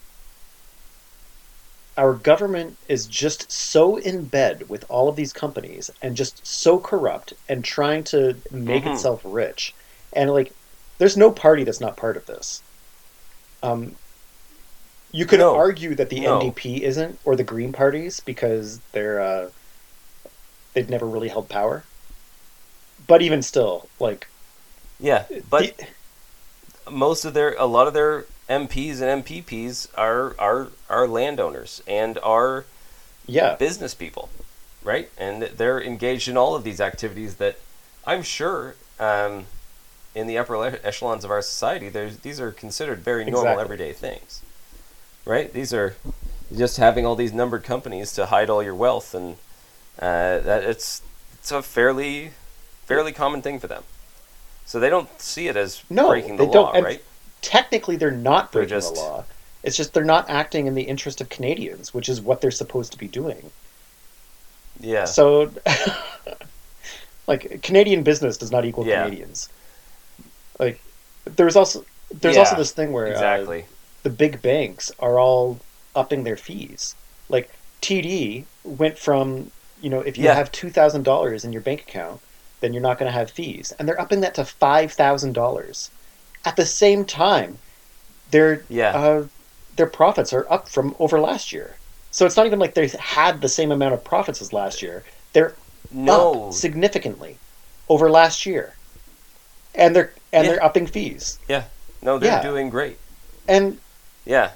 our 2.01 2.15
government 2.15 2.77
is 2.89 3.07
just 3.07 3.53
so 3.53 3.97
in 3.99 4.25
bed 4.25 4.57
with 4.71 4.85
all 4.89 5.07
of 5.11 5.17
these 5.17 5.35
companies 5.35 5.91
and 6.01 6.17
just 6.17 6.35
so 6.47 6.79
corrupt 6.79 7.35
and 7.47 7.63
trying 7.63 8.03
to 8.03 8.21
make 8.51 8.85
Mhm. 8.85 8.95
itself 8.95 9.21
rich 9.25 9.75
and 10.15 10.31
like 10.33 10.51
there's 10.99 11.17
no 11.25 11.31
party 11.31 11.63
that's 11.63 11.81
not 11.87 11.97
part 12.05 12.17
of 12.17 12.25
this 12.25 12.63
um, 13.63 13.95
you 15.13 15.27
could 15.27 15.41
No. 15.41 15.55
argue 15.57 15.95
that 15.95 16.09
the 16.09 16.21
No. 16.21 16.41
ndp 16.41 16.81
isn't 16.81 17.19
or 17.27 17.37
the 17.37 17.45
green 17.45 17.73
parties 17.73 18.21
because 18.21 18.79
they're 18.93 19.21
uh, 19.21 19.51
they've 20.73 20.89
never 20.89 21.07
really 21.07 21.29
held 21.29 21.49
power 21.51 21.85
but 23.07 23.21
even 23.21 23.43
still 23.43 23.89
like 23.99 24.27
Yeah, 24.99 25.25
but 25.51 25.77
the- 25.77 25.87
most 26.91 27.25
of 27.27 27.35
their 27.35 27.55
a 27.59 27.67
lot 27.67 27.87
of 27.89 27.93
their 27.95 28.25
MPs 28.51 29.01
and 29.01 29.25
MPPs 29.25 29.89
are 29.97 30.35
are 30.39 30.69
are 30.89 31.07
landowners 31.07 31.83
and 31.87 32.19
are 32.19 32.65
yeah 33.27 33.55
business 33.55 33.95
people, 33.95 34.29
right? 34.83 35.09
And 35.17 35.43
they're 35.45 35.81
engaged 35.81 36.29
in 36.29 36.37
all 36.37 36.55
of 36.57 36.65
these 36.65 36.81
activities 36.81 37.37
that 37.37 37.59
I'm 38.05 38.23
sure 38.23 38.75
um, 38.99 39.47
in 40.15 40.27
the 40.27 40.37
upper 40.37 40.63
echelons 40.85 41.25
of 41.25 41.31
our 41.31 41.43
society, 41.43 41.89
these 41.89 42.41
are 42.41 42.51
considered 42.51 42.99
very 42.99 43.25
normal 43.25 43.59
Exactly. 43.59 43.65
everyday 43.65 43.93
things, 43.93 44.43
right? 45.25 45.53
These 45.53 45.73
are 45.73 45.95
just 46.57 46.79
having 46.79 47.07
all 47.07 47.15
these 47.15 47.33
numbered 47.33 47.63
companies 47.63 48.13
to 48.15 48.27
hide 48.27 48.51
all 48.51 48.63
your 48.63 48.75
wealth, 48.75 49.15
and 49.15 49.37
uh, 50.01 50.41
that 50.41 50.65
it's 50.65 51.03
it's 51.35 51.53
a 51.53 51.63
fairly 51.63 52.33
fairly 52.87 53.13
common 53.13 53.43
thing 53.43 53.61
for 53.61 53.69
them. 53.69 53.85
So 54.67 54.81
they 54.81 54.91
don't 54.91 55.21
see 55.21 55.47
it 55.49 55.57
as 55.57 55.83
No, 55.89 56.09
breaking 56.09 56.37
the 56.37 56.45
law, 56.45 56.73
right? 56.83 57.03
Technically 57.43 57.97
they're 57.97 58.11
not 58.11 58.53
They're 58.53 58.63
breaking 58.63 58.77
just- 58.79 58.95
the 58.95 59.01
law 59.01 59.25
it's 59.63 59.77
just 59.77 59.93
they're 59.93 60.05
not 60.05 60.31
acting 60.31 60.67
in 60.67 60.75
the 60.75 60.83
interest 60.83 61.21
of 61.21 61.29
canadians 61.29 61.93
which 61.93 62.09
is 62.09 62.21
what 62.21 62.41
they're 62.41 62.51
supposed 62.51 62.93
to 62.93 62.99
be 62.99 63.09
doing 63.09 63.51
Yeah. 64.81 65.05
so 65.05 65.51
Like 67.27 67.63
Canadian 67.63 68.03
business 68.03 68.37
does 68.37 68.51
not 68.51 68.65
equal 68.65 68.87
Yeah. 68.87 69.05
Canadians. 69.05 69.49
Like 70.59 70.81
there's 71.25 71.55
also 71.57 71.85
there's 72.11 72.37
also 72.37 72.57
this 72.57 72.73
thing 72.73 72.91
where 72.93 73.07
uh, 73.07 73.11
exactly. 73.11 73.67
the 74.03 74.11
big 74.11 74.43
banks 74.43 74.91
are 74.99 75.19
all 75.19 75.61
upping 75.95 76.25
their 76.25 76.37
fees. 76.37 76.95
Like 77.29 77.51
TD 77.83 78.45
went 78.65 78.99
from 78.99 79.53
you 79.81 79.91
know 79.91 80.01
if 80.01 80.19
you 80.19 80.25
Yeah. 80.25 80.35
have 80.35 80.51
two 80.51 80.71
thousand 80.71 81.05
dollars 81.05 81.45
in 81.45 81.53
your 81.53 81.63
bank 81.63 81.83
account, 81.83 82.21
then 82.61 82.73
you're 82.73 82.83
not 82.83 82.99
going 82.99 83.07
to 83.13 83.17
have 83.17 83.31
fees, 83.31 83.73
and 83.79 83.87
they're 83.87 84.01
upping 84.01 84.23
that 84.23 84.35
to 84.35 84.45
five 84.45 84.93
thousand 84.93 85.35
dollars. 85.35 85.91
At 86.45 86.57
the 86.57 86.67
same 86.67 87.05
time, 87.05 87.59
their 88.31 88.65
Yeah. 88.69 88.97
uh, 88.97 89.25
their 89.77 89.87
profits 89.87 90.33
are 90.33 90.47
up 90.51 90.69
from 90.69 90.95
over 90.99 91.19
last 91.21 91.53
year. 91.53 91.77
So 92.11 92.27
it's 92.27 92.37
not 92.37 92.47
even 92.47 92.59
like 92.59 92.75
they 92.75 92.89
had 92.89 93.41
the 93.41 93.49
same 93.49 93.71
amount 93.73 93.95
of 93.95 94.05
profits 94.05 94.43
as 94.43 94.53
last 94.53 94.83
year. 94.83 95.05
They're 95.33 95.55
no, 95.93 96.49
up 96.49 96.53
significantly 96.53 97.39
over 97.89 98.11
last 98.11 98.47
year, 98.47 98.75
and 99.75 99.95
they're 99.95 100.13
and 100.33 100.45
Yeah. 100.45 100.53
they're 100.53 100.65
upping 100.65 100.87
fees. 100.87 101.39
Yeah, 101.49 101.65
no, 102.03 102.19
they're 102.19 102.33
yeah. 102.33 102.43
doing 102.43 102.71
great. 102.71 102.99
And 103.49 103.79
Yeah, 104.25 104.51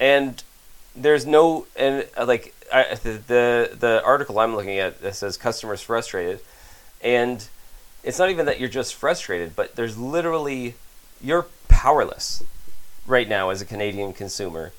and 0.00 0.42
there's 0.94 1.26
no 1.26 1.66
and 1.76 2.06
uh, 2.16 2.24
like 2.26 2.54
I, 2.72 2.94
the, 2.94 3.12
the 3.12 3.76
the 3.78 4.02
article 4.04 4.38
I'm 4.38 4.54
looking 4.56 4.78
at 4.78 5.00
that 5.02 5.14
says 5.14 5.36
customers 5.36 5.82
frustrated, 5.82 6.40
and 7.02 7.46
it's 8.02 8.18
not 8.18 8.30
even 8.30 8.46
that 8.46 8.60
you're 8.60 8.68
just 8.68 8.94
frustrated, 8.94 9.54
but 9.56 9.76
there's 9.76 9.96
literally 9.98 10.74
you're 11.22 11.46
powerless 11.68 12.42
right 13.06 13.28
now 13.28 13.50
as 13.50 13.60
a 13.60 13.64
Canadian 13.64 14.12
consumer 14.12 14.72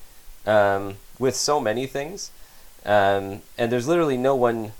um, 0.45 0.95
with 1.19 1.35
so 1.35 1.59
many 1.59 1.85
things, 1.85 2.31
um, 2.85 3.41
and 3.57 3.71
there's 3.71 3.87
literally 3.87 4.17
no 4.17 4.35
one 4.35 4.73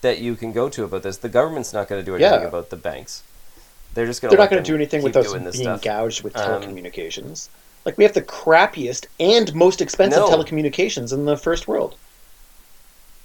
that 0.00 0.18
you 0.18 0.36
can 0.36 0.52
go 0.52 0.68
to 0.68 0.84
about 0.84 1.02
this. 1.02 1.16
The 1.16 1.28
government's 1.28 1.72
not 1.72 1.88
going 1.88 2.00
to 2.00 2.04
do 2.04 2.14
anything 2.14 2.40
Yeah. 2.42 2.46
about 2.48 2.70
the 2.70 2.76
banks. 2.76 3.22
They're 3.94 4.06
just 4.06 4.20
going 4.20 4.30
they're 4.30 4.38
not 4.38 4.50
going 4.50 4.62
to 4.62 4.68
do 4.68 4.74
anything 4.74 5.02
with 5.02 5.16
us 5.16 5.32
being 5.32 5.52
stuff. 5.52 5.82
gouged 5.82 6.22
with 6.24 6.36
Um, 6.36 6.62
telecommunications. 6.62 7.48
like 7.84 7.96
we 7.96 8.04
have 8.04 8.12
the 8.12 8.22
crappiest 8.22 9.06
and 9.20 9.54
most 9.54 9.80
expensive 9.80 10.20
No. 10.20 10.28
telecommunications 10.30 11.12
in 11.12 11.24
the 11.26 11.36
first 11.36 11.68
world. 11.68 11.94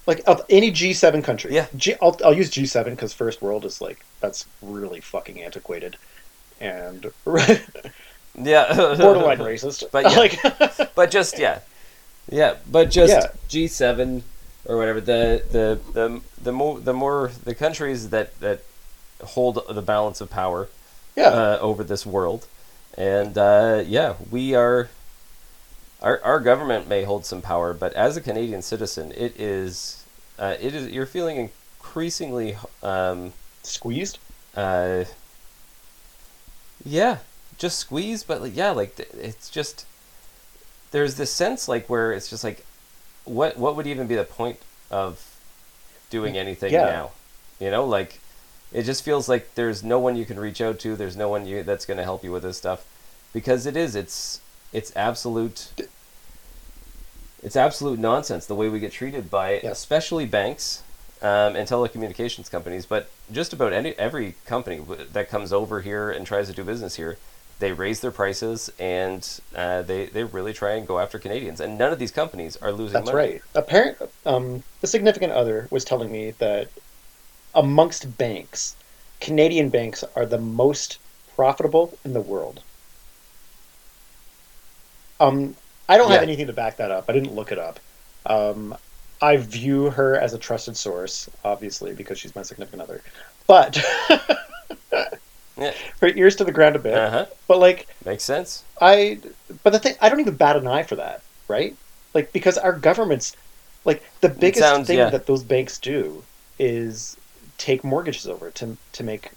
Like 0.06 0.22
of 0.28 0.44
any 0.50 0.72
G7 0.72 1.24
country. 1.24 1.54
Yeah. 1.54 1.68
G, 1.76 1.96
I'll, 2.02 2.18
I'll 2.24 2.34
use 2.34 2.50
G7 2.52 2.86
because 2.92 3.14
first 3.14 3.42
world 3.42 3.66
is 3.66 3.82
like 3.82 4.06
that's 4.22 4.46
really 4.62 5.02
fucking 5.02 5.42
antiquated 5.42 5.98
and 6.60 7.12
Yeah, 8.36 8.96
borderline 9.00 9.40
racist. 9.40 9.84
But 9.92 10.06
yeah. 10.06 10.18
like 10.18 10.96
but 10.96 11.12
just 11.12 11.38
yeah, 11.40 11.60
yeah, 12.30 12.56
but 12.70 12.90
just 12.92 13.12
Yeah. 13.14 13.32
G 13.48 13.68
seven 13.68 14.24
or 14.66 14.78
whatever. 14.78 15.02
The 15.02 15.44
the 15.52 15.80
the 15.94 16.22
the 16.42 16.52
more 16.52 16.80
the 16.80 16.94
more 16.94 17.32
the 17.44 17.56
countries 17.56 18.10
that 18.10 18.40
that 18.40 18.64
hold 19.24 19.62
the 19.70 19.82
balance 19.82 20.22
of 20.22 20.30
power 20.30 20.70
yeah, 21.16 21.28
uh, 21.30 21.58
over 21.62 21.84
this 21.84 22.06
world, 22.06 22.48
and 22.98 23.38
uh, 23.38 23.84
yeah, 23.86 24.16
we 24.32 24.56
are. 24.56 24.90
Our, 26.02 26.22
our 26.24 26.40
government 26.40 26.88
may 26.88 27.04
hold 27.04 27.26
some 27.26 27.42
power, 27.42 27.74
but 27.74 27.94
as 27.94 28.16
a 28.16 28.22
Canadian 28.22 28.62
citizen, 28.62 29.12
it 29.18 29.38
is 29.40 30.06
uh, 30.38 30.56
it 30.62 30.74
is 30.74 30.90
you're 30.92 31.06
feeling 31.06 31.52
increasingly 31.80 32.58
um, 32.84 33.34
squeezed. 33.64 34.18
uh, 34.56 35.04
yeah, 36.84 37.18
just 37.58 37.80
squeeze, 37.80 38.24
but 38.24 38.42
like, 38.42 38.56
yeah, 38.56 38.72
like 38.72 39.00
it's 39.14 39.50
just 39.50 39.86
there's 40.92 41.16
this 41.16 41.32
sense 41.32 41.68
like 41.68 41.90
where 41.90 42.12
it's 42.14 42.30
just 42.30 42.44
like, 42.44 42.66
what 43.26 43.58
what 43.58 43.76
would 43.76 43.88
even 43.88 44.08
be 44.08 44.16
the 44.16 44.24
point 44.24 44.58
of 44.90 45.36
doing 46.10 46.34
mm, 46.34 46.38
anything 46.38 46.74
Yeah. 46.74 46.86
now? 46.86 47.12
You 47.60 47.70
know, 47.72 47.86
like 47.86 48.20
it 48.72 48.84
just 48.84 49.04
feels 49.04 49.28
like 49.28 49.56
there's 49.56 49.84
no 49.84 50.00
one 50.00 50.16
you 50.16 50.26
can 50.26 50.40
reach 50.40 50.62
out 50.62 50.80
to. 50.80 50.96
There's 50.96 51.18
no 51.18 51.30
one 51.30 51.46
you 51.46 51.64
that's 51.64 51.86
going 51.86 51.98
to 51.98 52.04
help 52.04 52.24
you 52.24 52.32
with 52.32 52.44
this 52.44 52.58
stuff 52.58 52.86
because 53.34 53.66
it 53.66 53.76
is 53.78 53.96
it's 53.96 54.42
it's 54.74 54.96
absolute 54.96 55.72
it's 57.42 57.56
absolute 57.56 58.00
nonsense 58.00 58.46
the 58.46 58.56
way 58.56 58.70
we 58.70 58.80
get 58.80 58.92
treated 58.92 59.30
by 59.32 59.60
Yeah. 59.64 59.72
especially 59.72 60.26
banks 60.26 60.84
um, 61.22 61.56
and 61.56 61.68
telecommunications 61.68 62.50
companies, 62.50 62.86
but 62.86 63.10
just 63.32 63.54
about 63.54 63.74
any 63.74 63.94
every 63.98 64.36
company 64.46 64.82
that 65.14 65.30
comes 65.30 65.52
over 65.52 65.82
here 65.82 66.10
and 66.10 66.26
tries 66.26 66.48
to 66.48 66.54
do 66.54 66.64
business 66.64 66.96
here, 66.96 67.18
they 67.60 67.74
raise 67.74 68.00
their 68.00 68.12
prices 68.12 68.72
and 68.80 69.42
uh, 69.56 69.82
they 69.82 70.06
they 70.06 70.24
really 70.24 70.54
try 70.54 70.72
and 70.72 70.88
go 70.88 71.00
after 71.00 71.20
Canadians. 71.20 71.60
And 71.60 71.78
none 71.78 71.92
of 71.92 72.00
these 72.00 72.12
companies 72.12 72.56
are 72.58 72.72
losing 72.72 72.94
That's 72.94 73.08
money. 73.08 73.18
right. 73.18 73.42
Apparent. 73.54 73.98
Um, 74.26 74.64
the 74.82 74.88
significant 74.88 75.34
other 75.34 75.68
was 75.70 75.84
telling 75.84 76.12
me 76.12 76.32
that 76.40 76.70
amongst 77.54 78.18
banks, 78.18 78.76
Canadian 79.20 79.70
banks 79.70 80.04
are 80.16 80.26
the 80.26 80.38
most 80.38 81.00
profitable 81.36 81.98
in 82.06 82.14
the 82.14 82.22
world. 82.22 82.62
Um, 85.20 85.56
I 85.90 85.98
don't 85.98 86.12
have 86.12 86.22
anything 86.22 86.48
to 86.48 86.54
back 86.54 86.78
that 86.78 86.92
up. 86.92 87.10
I 87.10 87.14
didn't 87.14 87.34
look 87.36 87.52
it 87.52 87.58
up. 87.58 87.80
Um, 88.26 88.76
I 89.22 89.38
view 89.38 89.90
her 89.90 90.16
as 90.18 90.34
a 90.34 90.38
trusted 90.38 90.78
source, 90.78 91.30
obviously, 91.44 91.94
because 91.94 92.18
she's 92.20 92.36
my 92.36 92.42
significant 92.44 92.82
other. 92.82 93.02
But 93.48 93.78
Yeah. 95.58 95.74
her 96.00 96.08
ears 96.08 96.38
to 96.38 96.46
the 96.46 96.54
ground 96.54 96.78
a 96.78 96.80
bit. 96.80 96.94
Uh 96.94 97.10
huh. 97.10 97.26
But 97.48 97.60
like, 97.60 97.88
Makes 98.06 98.24
sense. 98.24 98.64
I 98.80 99.20
but 99.64 99.72
the 99.72 99.80
thing 99.80 99.96
I 100.00 100.08
don't 100.08 100.22
even 100.22 100.36
bat 100.36 100.56
an 100.56 100.68
eye 100.68 100.84
for 100.84 100.96
that, 100.96 101.22
right? 101.50 101.76
Like 102.14 102.32
because 102.32 102.58
our 102.58 102.72
governments 102.72 103.36
like 103.84 104.04
the 104.22 104.30
biggest 104.30 104.62
sounds- 104.62 104.88
thing 104.88 105.00
yeah. 105.00 105.10
that 105.10 105.26
those 105.26 105.44
banks 105.44 105.78
do 105.78 106.24
is 106.58 107.18
take 107.58 107.84
mortgages 107.84 108.26
over 108.28 108.52
to 108.52 108.78
to 108.94 109.04
make 109.04 109.32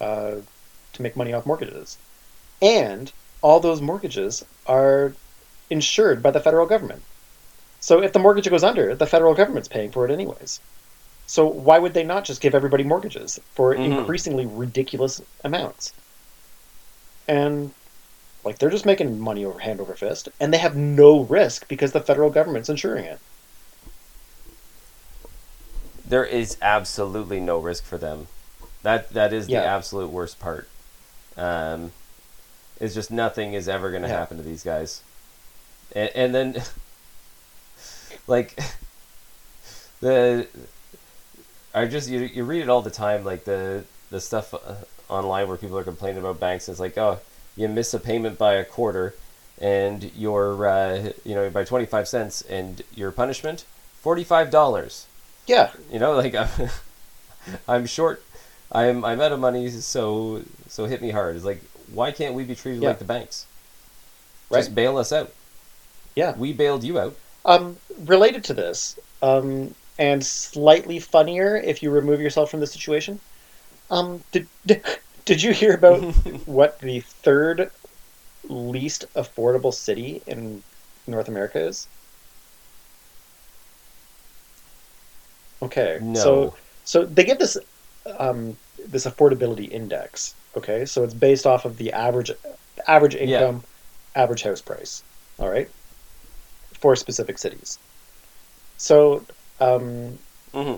uh, 0.00 0.36
to 0.94 1.02
make 1.02 1.16
money 1.16 1.34
off 1.34 1.44
mortgages. 1.44 1.98
And 2.62 3.12
all 3.42 3.60
those 3.60 3.82
mortgages 3.82 4.44
are 4.66 5.12
insured 5.68 6.22
by 6.22 6.30
the 6.30 6.40
federal 6.40 6.66
government. 6.66 7.02
So 7.80 8.02
if 8.02 8.12
the 8.12 8.18
mortgage 8.18 8.50
goes 8.50 8.64
under, 8.64 8.94
the 8.94 9.06
federal 9.06 9.34
government's 9.34 9.68
paying 9.68 9.92
for 9.92 10.04
it 10.04 10.12
anyways. 10.12 10.60
So 11.26 11.46
why 11.46 11.78
would 11.78 11.94
they 11.94 12.04
not 12.04 12.24
just 12.24 12.40
give 12.40 12.54
everybody 12.54 12.84
mortgages 12.84 13.38
for 13.54 13.74
Mhm. 13.74 14.00
increasingly 14.00 14.46
ridiculous 14.46 15.20
amounts? 15.44 15.92
And 17.28 17.72
like 18.44 18.58
they're 18.58 18.70
just 18.70 18.86
making 18.86 19.18
money 19.20 19.44
over 19.44 19.58
hand 19.58 19.80
over 19.80 19.94
fist, 19.94 20.28
and 20.40 20.52
they 20.52 20.58
have 20.58 20.76
no 20.76 21.20
risk 21.20 21.68
because 21.68 21.92
the 21.92 22.00
federal 22.00 22.30
government's 22.30 22.68
insuring 22.70 23.04
it. 23.04 23.20
There 26.06 26.24
is 26.24 26.56
absolutely 26.62 27.40
no 27.40 27.58
risk 27.58 27.84
for 27.84 27.98
them. 27.98 28.28
That 28.82 29.10
that 29.10 29.32
is 29.32 29.48
Yeah. 29.48 29.60
the 29.60 29.66
absolute 29.66 30.10
worst 30.10 30.40
part. 30.40 30.68
Um, 31.36 31.92
it's 32.80 32.94
just 32.94 33.10
nothing 33.10 33.52
is 33.52 33.68
ever 33.68 33.90
going 33.90 34.02
to 34.02 34.08
Yeah. 34.08 34.16
happen 34.16 34.38
to 34.38 34.42
these 34.42 34.64
guys, 34.64 35.02
and, 35.94 36.10
and 36.14 36.34
then 36.34 36.62
like 38.28 38.56
the 40.00 40.46
I 41.74 41.86
just 41.86 42.08
you 42.08 42.20
you 42.20 42.44
read 42.44 42.62
it 42.62 42.68
all 42.68 42.82
the 42.82 42.90
time 42.90 43.24
like 43.24 43.44
the 43.44 43.84
the 44.10 44.20
stuff 44.20 44.54
uh, 44.54 44.58
online 45.08 45.48
where 45.48 45.56
people 45.56 45.76
are 45.78 45.84
complaining 45.84 46.18
about 46.18 46.38
banks. 46.40 46.68
It's 46.68 46.80
like 46.80 46.96
oh 46.96 47.18
you 47.56 47.68
miss 47.68 47.92
a 47.94 47.98
payment 47.98 48.38
by 48.38 48.54
a 48.54 48.64
quarter, 48.64 49.14
and 49.60 50.10
your 50.16 50.66
uh, 50.66 51.10
you 51.24 51.34
know 51.34 51.50
by 51.50 51.64
twenty 51.64 51.86
five 51.86 52.06
cents, 52.08 52.42
and 52.42 52.82
your 52.94 53.10
punishment 53.10 53.64
forty 54.00 54.24
five 54.24 54.50
dollars. 54.50 55.06
Yeah, 55.46 55.70
You 55.90 55.98
know, 55.98 56.12
like 56.12 56.34
I'm, 56.34 56.48
I'm 57.66 57.86
short. 57.86 58.22
I'm 58.70 59.04
I'm 59.04 59.20
out 59.20 59.32
of 59.32 59.40
money, 59.40 59.68
so 59.70 60.42
so 60.68 60.84
hit 60.84 61.00
me 61.02 61.10
hard. 61.10 61.36
It's 61.36 61.44
like 61.44 61.62
why 61.92 62.12
can't 62.12 62.34
we 62.34 62.44
be 62.44 62.54
treated 62.54 62.82
Yeah. 62.82 62.90
like 62.90 62.98
the 62.98 63.04
banks? 63.06 63.46
Right. 64.50 64.58
Just 64.60 64.74
bail 64.74 64.96
us 64.98 65.10
out. 65.12 65.32
yeah. 66.14 66.36
We 66.36 66.52
bailed 66.52 66.84
you 66.84 66.98
out. 66.98 67.16
Um, 67.44 67.78
related 67.96 68.44
to 68.44 68.54
this, 68.54 68.98
um, 69.22 69.74
and 69.98 70.24
slightly 70.24 70.98
funnier 70.98 71.56
if 71.56 71.82
you 71.82 71.90
remove 71.90 72.20
yourself 72.20 72.50
from 72.50 72.60
the 72.60 72.66
situation. 72.66 73.20
Um, 73.90 74.24
did 74.32 74.48
did, 74.66 74.84
did 75.24 75.42
you 75.42 75.52
hear 75.52 75.74
about 75.74 76.08
what 76.44 76.78
the 76.80 77.00
third 77.00 77.70
least 78.48 79.06
affordable 79.16 79.74
city 79.74 80.22
in 80.26 80.62
North 81.06 81.28
America 81.28 81.60
is? 81.66 81.88
Okay, 85.62 86.00
No. 86.00 86.52
so 86.52 86.56
so 86.84 87.04
they 87.04 87.24
give 87.24 87.38
this 87.38 87.56
um, 88.18 88.56
this 88.78 89.06
affordability 89.06 89.68
index. 89.70 90.36
Okay, 90.56 90.84
so 90.84 91.02
it's 91.04 91.14
based 91.14 91.46
off 91.46 91.64
of 91.64 91.76
the 91.76 91.92
average 91.92 92.30
average 92.86 93.14
Yeah. 93.20 93.38
income, 93.38 93.64
average 94.14 94.42
house 94.42 94.62
price. 94.62 95.02
All 95.38 95.48
right, 95.48 95.68
for 96.80 96.96
specific 96.96 97.38
cities. 97.38 97.78
So 98.76 99.24
um, 99.60 100.18
hmm 100.52 100.74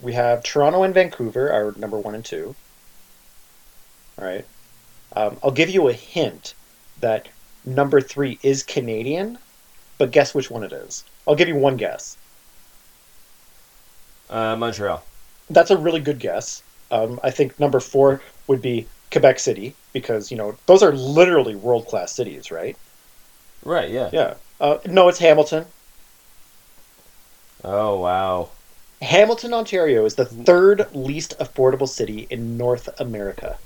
we 0.00 0.12
have 0.14 0.42
Toronto 0.42 0.82
and 0.82 0.94
Vancouver 0.94 1.52
are 1.52 1.74
number 1.76 1.98
one 1.98 2.14
and 2.14 2.24
two. 2.24 2.54
All 4.18 4.24
right, 4.24 4.44
um, 5.14 5.38
I'll 5.42 5.50
give 5.50 5.70
you 5.70 5.88
a 5.88 5.92
hint 5.92 6.54
that 7.00 7.28
number 7.64 8.00
three 8.00 8.38
is 8.42 8.62
Canadian, 8.62 9.38
but 9.98 10.10
guess 10.10 10.34
which 10.34 10.50
one 10.50 10.64
it 10.64 10.72
is. 10.72 11.04
I'll 11.26 11.34
give 11.34 11.48
you 11.48 11.56
one 11.56 11.76
guess. 11.76 12.16
Uh, 14.28 14.56
Montreal. 14.56 15.02
That's 15.50 15.70
a 15.70 15.76
really 15.76 16.00
good 16.00 16.18
guess. 16.20 16.62
Um, 16.90 17.18
I 17.22 17.30
think 17.30 17.58
number 17.58 17.80
four 17.80 18.20
would 18.46 18.62
be 18.62 18.86
Quebec 19.10 19.38
City 19.38 19.74
because 19.92 20.30
you 20.30 20.36
know 20.36 20.56
those 20.66 20.82
are 20.82 20.92
literally 20.92 21.54
world 21.56 21.86
class 21.86 22.12
cities, 22.14 22.50
right? 22.50 22.76
Right. 23.64 23.90
Yeah. 23.90 24.10
Yeah. 24.12 24.34
Uh, 24.60 24.78
no, 24.86 25.08
it's 25.08 25.18
Hamilton. 25.18 25.66
Oh 27.64 27.98
wow. 28.00 28.50
Hamilton, 29.02 29.54
Ontario 29.54 30.04
is 30.04 30.14
the 30.16 30.26
third 30.26 30.86
least 30.94 31.38
affordable 31.38 31.88
city 31.88 32.26
in 32.30 32.58
North 32.58 32.88
America. 33.00 33.58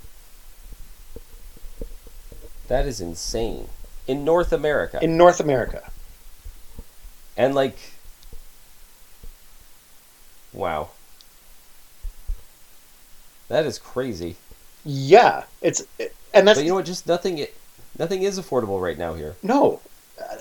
That 2.68 2.86
is 2.86 3.00
insane. 3.00 3.68
In 4.06 4.24
North 4.24 4.52
America. 4.52 5.00
In 5.02 5.16
North 5.16 5.40
America. 5.40 5.90
and 7.36 7.54
like 7.54 7.76
Wow. 10.52 10.90
That 13.48 13.66
is 13.66 13.78
crazy. 13.78 14.36
Yeah, 14.84 15.44
it's 15.60 15.82
and 16.32 16.46
that's 16.46 16.58
But 16.58 16.64
you 16.64 16.68
know 16.70 16.76
what? 16.76 16.86
Just 16.86 17.06
nothing. 17.08 17.40
i- 17.40 17.48
Nothing 17.98 18.22
is 18.22 18.38
affordable 18.40 18.80
right 18.82 18.98
now 18.98 19.14
here. 19.14 19.36
no, 19.42 19.80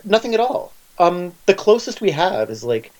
nothing 0.03 0.33
at 0.33 0.39
all. 0.39 0.75
Um, 0.97 1.33
the 1.45 1.53
closest 1.55 2.01
we 2.01 2.11
have 2.11 2.49
is 2.49 2.63
like 2.63 2.91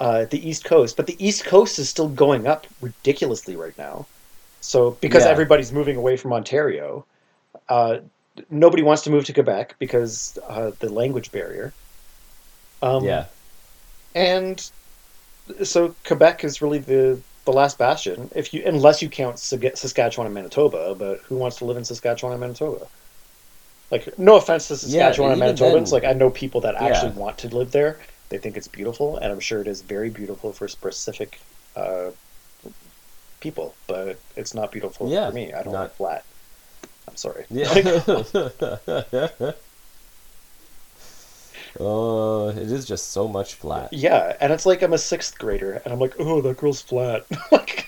uh, 0.00 0.26
the 0.30 0.46
East 0.48 0.64
Coast, 0.64 0.96
but 0.96 1.06
the 1.06 1.24
East 1.24 1.44
Coast 1.44 1.78
is 1.78 1.88
still 1.88 2.08
going 2.08 2.46
up 2.46 2.66
ridiculously 2.80 3.56
right 3.56 3.76
now. 3.78 4.06
So 4.60 4.92
because 5.00 5.24
Yeah. 5.24 5.30
everybody's 5.32 5.72
moving 5.72 5.96
away 5.96 6.16
from 6.16 6.32
Ontario, 6.32 7.06
uh, 7.68 7.98
nobody 8.50 8.82
wants 8.82 9.02
to 9.02 9.10
move 9.10 9.24
to 9.26 9.32
Quebec 9.32 9.76
because 9.78 10.38
uh, 10.48 10.72
the 10.80 10.92
language 10.92 11.30
barrier. 11.32 11.74
Um, 12.82 13.04
yeah. 13.04 13.26
and 14.14 14.70
so 15.62 15.94
Quebec 16.04 16.44
is 16.44 16.62
really 16.62 16.78
the 16.78 17.22
the 17.44 17.52
last 17.52 17.78
bastion, 17.78 18.30
if 18.34 18.52
you 18.52 18.62
unless 18.66 19.00
you 19.02 19.08
count 19.08 19.38
Saskatchewan 19.38 20.26
and 20.26 20.34
Manitoba. 20.34 20.94
But 20.96 21.20
who 21.26 21.36
wants 21.36 21.56
to 21.58 21.64
live 21.64 21.76
in 21.76 21.84
Saskatchewan 21.84 22.32
and 22.32 22.40
Manitoba? 22.40 22.88
Like, 23.90 24.18
no 24.18 24.36
offense 24.36 24.68
to 24.68 24.76
Saskatchewan 24.76 25.32
and 25.32 25.42
even 25.42 25.54
Manitobans, 25.56 25.90
then- 25.90 25.92
like 25.92 26.04
I 26.04 26.12
know 26.12 26.30
people 26.30 26.60
that 26.62 26.74
actually 26.74 27.12
Yeah. 27.12 27.18
want 27.18 27.38
to 27.38 27.48
live 27.54 27.70
there. 27.72 27.98
They 28.28 28.38
think 28.38 28.56
it's 28.56 28.66
beautiful, 28.68 29.16
and 29.18 29.30
I'm 29.32 29.38
sure 29.40 29.60
it 29.60 29.68
is 29.68 29.82
very 29.82 30.10
beautiful 30.10 30.52
for 30.52 30.66
specific 30.66 31.38
uh, 31.76 32.10
people. 33.40 33.74
But 33.86 34.18
it's 34.34 34.52
not 34.54 34.72
beautiful 34.72 35.08
Yeah, 35.08 35.28
for 35.28 35.34
me. 35.34 35.52
I 35.52 35.62
don't 35.62 35.72
not- 35.72 35.80
like 35.82 35.94
flat. 35.94 36.24
I'm 37.08 37.14
sorry. 37.16 37.44
Yeah. 37.48 37.72
oh, 41.78 42.48
it 42.48 42.56
is 42.72 42.84
just 42.84 43.12
so 43.12 43.28
much 43.28 43.54
flat. 43.54 43.92
yeah, 43.92 44.36
and 44.40 44.52
it's 44.52 44.66
like 44.66 44.82
I'm 44.82 44.92
a 44.92 44.98
sixth 44.98 45.38
grader, 45.38 45.80
and 45.84 45.92
I'm 45.92 46.00
like, 46.00 46.14
oh, 46.18 46.40
that 46.40 46.56
girl's 46.56 46.82
flat. 46.82 47.24
like, 47.52 47.86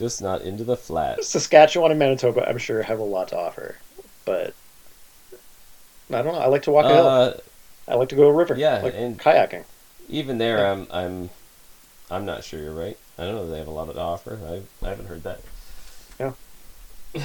just 0.00 0.20
not 0.22 0.40
into 0.40 0.64
the 0.64 0.76
flat. 0.76 1.22
Saskatchewan 1.24 1.90
and 1.92 1.98
Manitoba, 2.00 2.48
I'm 2.48 2.58
sure, 2.58 2.82
have 2.82 2.98
a 2.98 3.04
lot 3.04 3.28
to 3.28 3.36
offer. 3.38 3.76
But 4.24 4.54
I 6.10 6.22
don't 6.22 6.32
know. 6.32 6.40
I 6.40 6.46
like 6.46 6.62
to 6.62 6.70
walk 6.72 6.86
a 6.86 6.88
hill. 6.88 7.06
Uh, 7.06 7.32
I 7.86 7.94
like 7.94 8.08
to 8.08 8.16
go 8.16 8.26
a 8.26 8.32
river. 8.32 8.54
yeah, 8.56 8.80
like 8.82 8.94
and- 8.96 9.18
kayaking. 9.20 9.64
even 10.08 10.38
there, 10.38 10.58
Yeah. 10.58 10.72
I'm, 10.72 10.86
I'm, 10.90 11.30
I'm 12.10 12.24
not 12.24 12.42
sure 12.44 12.58
you're 12.60 12.74
right. 12.74 12.96
I 13.18 13.24
don't 13.24 13.34
know 13.34 13.48
they 13.50 13.58
have 13.58 13.68
a 13.68 13.70
lot 13.72 13.92
to 13.92 14.00
offer. 14.00 14.38
I, 14.42 14.62
I 14.84 14.88
haven't 14.88 15.06
heard 15.06 15.22
that. 15.24 15.40
Yeah. 16.18 16.32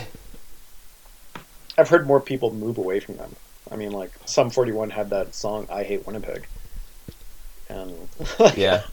I've 1.78 1.90
heard 1.90 2.06
more 2.08 2.20
people 2.20 2.54
move 2.54 2.78
away 2.78 3.00
from 3.00 3.18
them. 3.18 3.36
I 3.72 3.76
mean, 3.78 3.92
like 3.92 4.12
Sum 4.26 4.50
41 4.50 4.90
had 4.92 5.10
that 5.10 5.34
song 5.34 5.68
"I 5.72 5.84
Hate 5.84 6.06
Winnipeg," 6.06 6.46
and 7.70 7.94
Yeah. 8.56 8.84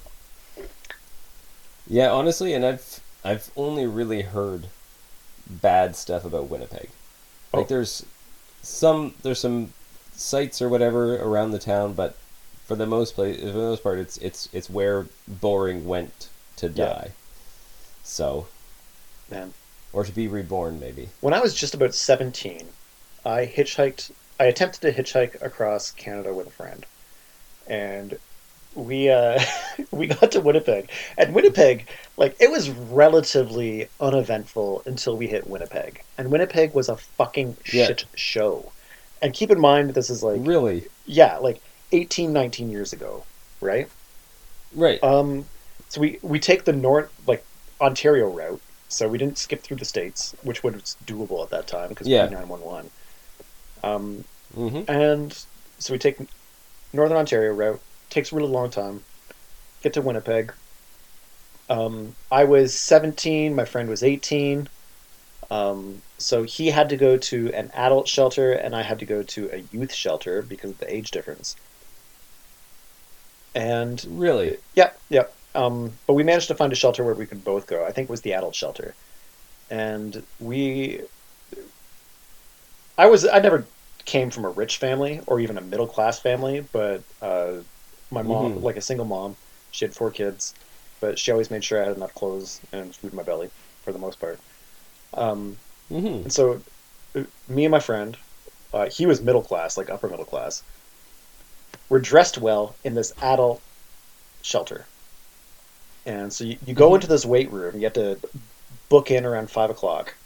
Yeah, 1.88 2.10
honestly, 2.12 2.54
and 2.54 2.64
I've 2.64 3.00
I've 3.24 3.50
only 3.56 3.86
really 3.86 4.22
heard 4.22 4.66
bad 5.48 5.96
stuff 5.96 6.24
about 6.24 6.48
Winnipeg. 6.50 6.88
Like 7.52 7.64
Oh. 7.64 7.68
there's 7.68 8.04
some 8.62 9.14
there's 9.22 9.40
some 9.40 9.72
sites 10.14 10.60
or 10.62 10.68
whatever 10.68 11.16
around 11.16 11.50
the 11.52 11.58
town, 11.58 11.92
but 11.94 12.14
for 12.66 12.76
the 12.76 12.86
most 12.86 13.14
place 13.14 13.38
for 13.40 13.46
the 13.46 13.52
most 13.54 13.82
part 13.82 13.98
it's 13.98 14.16
it's 14.18 14.48
it's 14.52 14.70
where 14.70 15.06
Boring 15.28 15.86
went 15.86 16.28
to 16.56 16.68
Yeah. 16.68 16.86
die. 16.86 17.10
So 18.04 18.46
man, 19.30 19.52
or 19.92 20.04
to 20.04 20.12
be 20.12 20.28
reborn 20.28 20.78
maybe. 20.80 21.08
when 21.20 21.34
I 21.34 21.40
was 21.40 21.54
just 21.54 21.74
about 21.74 21.94
17, 21.94 22.68
I 23.24 23.46
hitchhiked. 23.46 24.10
I 24.40 24.44
attempted 24.46 24.80
to 24.80 24.92
hitchhike 25.02 25.40
across 25.42 25.90
Canada 25.92 26.34
with 26.34 26.46
a 26.48 26.50
friend, 26.50 26.84
and 27.66 28.18
we 28.74 29.08
uh, 29.10 29.40
we 29.92 30.06
got 30.06 30.32
to 30.32 30.40
Winnipeg. 30.40 30.90
And 31.18 31.34
Winnipeg, 31.34 31.88
like, 32.16 32.36
it 32.40 32.50
was 32.50 32.70
relatively 32.70 33.88
uneventful 34.00 34.82
until 34.86 35.16
we 35.16 35.26
hit 35.28 35.46
Winnipeg, 35.46 36.02
and 36.18 36.30
Winnipeg 36.30 36.74
was 36.74 36.88
a 36.88 36.96
fucking 36.96 37.58
Yeah. 37.72 37.86
shit 37.86 38.04
show. 38.14 38.72
And 39.20 39.32
keep 39.32 39.50
in 39.50 39.60
mind, 39.60 39.94
this 39.94 40.10
is 40.10 40.22
like 40.22 40.40
really? 40.44 40.88
yeah, 41.04 41.38
like 41.38 41.62
18, 41.92 42.32
19 42.32 42.70
years 42.70 42.92
ago, 42.92 43.26
right? 43.60 43.88
Right. 44.72 45.02
Um, 45.02 45.46
so 45.88 46.00
we 46.00 46.18
we 46.22 46.38
take 46.38 46.64
the 46.64 46.72
north 46.72 47.10
like 47.26 47.46
Ontario 47.80 48.26
route. 48.26 48.62
So 48.88 49.08
we 49.08 49.16
didn't 49.18 49.38
skip 49.38 49.62
through 49.64 49.78
the 49.78 49.84
states, 49.86 50.34
which 50.42 50.62
would 50.62 50.74
was 50.74 50.96
doable 51.04 51.42
at 51.44 51.50
that 51.50 51.66
time 51.66 51.88
because 51.90 52.08
Yeah. 52.08 52.28
nine 52.28 52.48
one 52.48 52.60
one. 52.62 52.90
Um, 53.82 54.24
mhm. 54.54 54.84
and 54.88 55.32
so 55.78 55.92
we 55.92 55.98
take 55.98 56.18
Northern 56.92 57.16
Ontario 57.16 57.52
route. 57.52 57.80
Takes 58.12 58.30
a 58.30 58.36
really 58.36 58.50
long 58.50 58.68
time. 58.68 59.02
Get 59.82 59.94
to 59.94 60.02
Winnipeg. 60.02 60.52
Um, 61.70 62.14
I 62.30 62.44
was 62.44 62.78
seventeen. 62.78 63.54
My 63.54 63.64
friend 63.64 63.88
was 63.88 64.02
eighteen. 64.02 64.68
Um, 65.50 66.02
so 66.18 66.42
he 66.42 66.66
had 66.66 66.90
to 66.90 66.98
go 66.98 67.16
to 67.16 67.50
an 67.54 67.70
adult 67.72 68.06
shelter, 68.06 68.52
and 68.52 68.76
I 68.76 68.82
had 68.82 68.98
to 68.98 69.06
go 69.06 69.22
to 69.22 69.48
a 69.50 69.64
youth 69.74 69.94
shelter 69.94 70.42
because 70.42 70.72
of 70.72 70.78
the 70.78 70.94
age 70.94 71.10
difference. 71.10 71.56
And 73.54 74.04
Really? 74.10 74.58
Yep, 74.74 74.98
yep. 75.08 75.34
Um, 75.54 75.92
but 76.06 76.12
we 76.12 76.22
managed 76.22 76.48
to 76.48 76.54
find 76.54 76.70
a 76.70 76.76
shelter 76.76 77.02
where 77.04 77.14
we 77.14 77.24
could 77.24 77.42
both 77.42 77.66
go. 77.66 77.82
I 77.82 77.92
think 77.92 78.10
it 78.10 78.10
was 78.10 78.20
the 78.20 78.34
adult 78.34 78.54
shelter, 78.54 78.94
and 79.70 80.22
we. 80.38 81.00
I 82.98 83.06
was 83.06 83.26
I 83.26 83.38
never 83.38 83.64
came 84.04 84.28
from 84.30 84.44
a 84.44 84.50
rich 84.50 84.76
family 84.76 85.22
or 85.26 85.40
even 85.40 85.56
a 85.56 85.62
middle 85.62 85.86
class 85.86 86.18
family, 86.18 86.66
but 86.72 87.02
uh, 87.22 87.54
my 88.12 88.22
mom, 88.22 88.52
Mhm. 88.52 88.62
like 88.62 88.76
a 88.78 88.82
single 88.82 89.06
mom, 89.06 89.38
she 89.70 89.86
had 89.86 89.94
four 89.94 90.12
kids, 90.12 90.56
but 91.00 91.18
she 91.18 91.32
always 91.32 91.50
made 91.50 91.64
sure 91.64 91.82
I 91.82 91.88
had 91.88 91.96
enough 91.96 92.14
clothes 92.14 92.60
and 92.72 92.94
food 92.96 93.12
in 93.12 93.16
my 93.16 93.24
belly 93.24 93.50
for 93.84 93.92
the 93.92 94.00
most 94.00 94.20
part. 94.20 94.40
Um, 95.14 95.58
Mhm. 95.90 96.24
and 96.24 96.32
so, 96.32 96.64
uh, 97.16 97.24
me 97.48 97.64
and 97.66 97.72
my 97.72 97.80
friend, 97.80 98.18
uh, 98.72 98.88
he 98.90 99.06
was 99.06 99.22
middle 99.22 99.42
class, 99.44 99.76
like 99.78 99.90
upper 99.90 100.08
middle 100.08 100.26
class. 100.26 100.64
We're 101.88 102.00
dressed 102.00 102.38
well 102.38 102.80
in 102.82 102.94
this 102.94 103.12
adult 103.20 103.62
shelter, 104.42 104.90
and 106.06 106.32
so 106.32 106.44
you, 106.44 106.58
you 106.64 106.74
go 106.74 106.94
Mhm. 106.94 106.94
into 106.94 107.06
this 107.06 107.24
weight 107.24 107.50
room. 107.52 107.78
You 107.78 107.84
have 107.84 107.92
to 107.94 108.20
book 108.88 109.10
in 109.10 109.24
around 109.24 109.50
five 109.50 109.70
o'clock, 109.70 110.16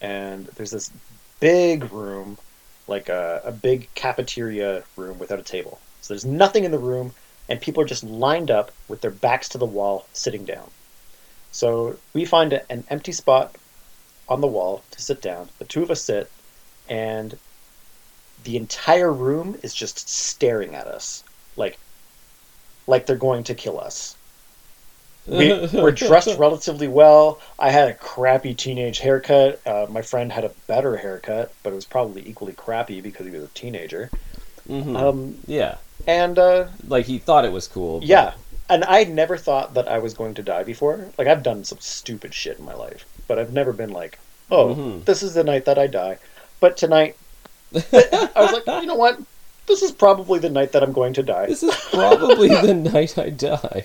and 0.00 0.50
there's 0.56 0.72
this 0.72 0.92
big 1.40 1.92
room, 1.92 2.38
like 2.88 3.08
a, 3.10 3.42
a 3.46 3.52
big 3.52 3.90
cafeteria 3.94 4.84
room 4.96 5.18
without 5.18 5.40
a 5.40 5.44
table. 5.44 5.82
So 6.00 6.14
there's 6.14 6.24
nothing 6.24 6.64
in 6.64 6.70
the 6.70 6.78
room, 6.78 7.14
and 7.48 7.60
people 7.60 7.82
are 7.82 7.86
just 7.86 8.04
lined 8.04 8.50
up 8.50 8.72
with 8.88 9.00
their 9.00 9.10
backs 9.10 9.48
to 9.50 9.58
the 9.58 9.66
wall, 9.66 10.06
sitting 10.12 10.44
down. 10.44 10.70
So 11.52 11.96
we 12.12 12.24
find 12.24 12.52
an 12.68 12.84
empty 12.88 13.12
spot 13.12 13.54
on 14.28 14.40
the 14.40 14.46
wall 14.46 14.82
to 14.92 15.02
sit 15.02 15.20
down. 15.22 15.48
The 15.58 15.64
two 15.64 15.82
of 15.82 15.90
us 15.90 16.02
sit, 16.02 16.30
and 16.88 17.36
the 18.44 18.56
entire 18.56 19.12
room 19.12 19.58
is 19.62 19.74
just 19.74 20.08
staring 20.08 20.74
at 20.74 20.86
us, 20.86 21.24
like, 21.56 21.78
like 22.86 23.06
they're 23.06 23.16
going 23.16 23.44
to 23.44 23.54
kill 23.54 23.80
us. 23.80 24.16
We, 25.26 25.68
we're 25.74 25.90
dressed 25.90 26.38
relatively 26.38 26.88
well. 26.88 27.40
I 27.58 27.70
had 27.70 27.88
a 27.88 27.94
crappy 27.94 28.54
teenage 28.54 28.98
haircut. 28.98 29.60
Uh, 29.66 29.86
my 29.90 30.00
friend 30.02 30.32
had 30.32 30.44
a 30.44 30.52
better 30.66 30.96
haircut, 30.96 31.52
but 31.62 31.72
it 31.72 31.76
was 31.76 31.84
probably 31.84 32.26
equally 32.26 32.54
crappy 32.54 33.00
because 33.00 33.26
he 33.26 33.32
was 33.32 33.42
a 33.42 33.48
teenager. 33.48 34.10
Mhm. 34.68 34.96
Um, 34.96 35.38
yeah. 35.46 35.76
And 36.06 36.38
uh, 36.38 36.66
Like 36.86 37.06
he 37.06 37.18
thought 37.18 37.44
it 37.44 37.52
was 37.52 37.66
cool. 37.68 38.00
but- 38.00 38.08
yeah, 38.08 38.34
and 38.68 38.84
I 38.84 39.04
never 39.04 39.36
thought 39.36 39.74
that 39.74 39.88
I 39.88 39.98
was 39.98 40.14
going 40.14 40.34
to 40.34 40.42
die 40.42 40.62
before. 40.62 41.08
Like 41.18 41.26
I've 41.28 41.42
done 41.42 41.64
some 41.64 41.78
stupid 41.80 42.34
shit 42.34 42.58
in 42.58 42.64
my 42.64 42.74
life, 42.74 43.04
but 43.26 43.38
I've 43.38 43.52
never 43.52 43.72
been 43.72 43.90
like, 43.90 44.18
"Oh, 44.50 44.74
Mhm. 44.74 45.04
this 45.04 45.22
is 45.22 45.34
the 45.34 45.44
night 45.44 45.64
that 45.66 45.78
I 45.78 45.86
die." 45.86 46.18
But 46.60 46.76
tonight, 46.76 47.16
I 47.74 48.30
was 48.36 48.52
like, 48.52 48.66
you 48.82 48.86
know 48.86 48.94
what? 48.94 49.18
This 49.66 49.82
is 49.82 49.92
probably 49.92 50.38
the 50.38 50.48
night 50.50 50.72
that 50.72 50.82
I'm 50.82 50.92
going 50.92 51.12
to 51.14 51.22
die. 51.22 51.46
This 51.46 51.62
is 51.62 51.74
probably 51.92 52.48
the 52.66 52.74
night 52.74 53.18
I 53.18 53.28
die. 53.30 53.84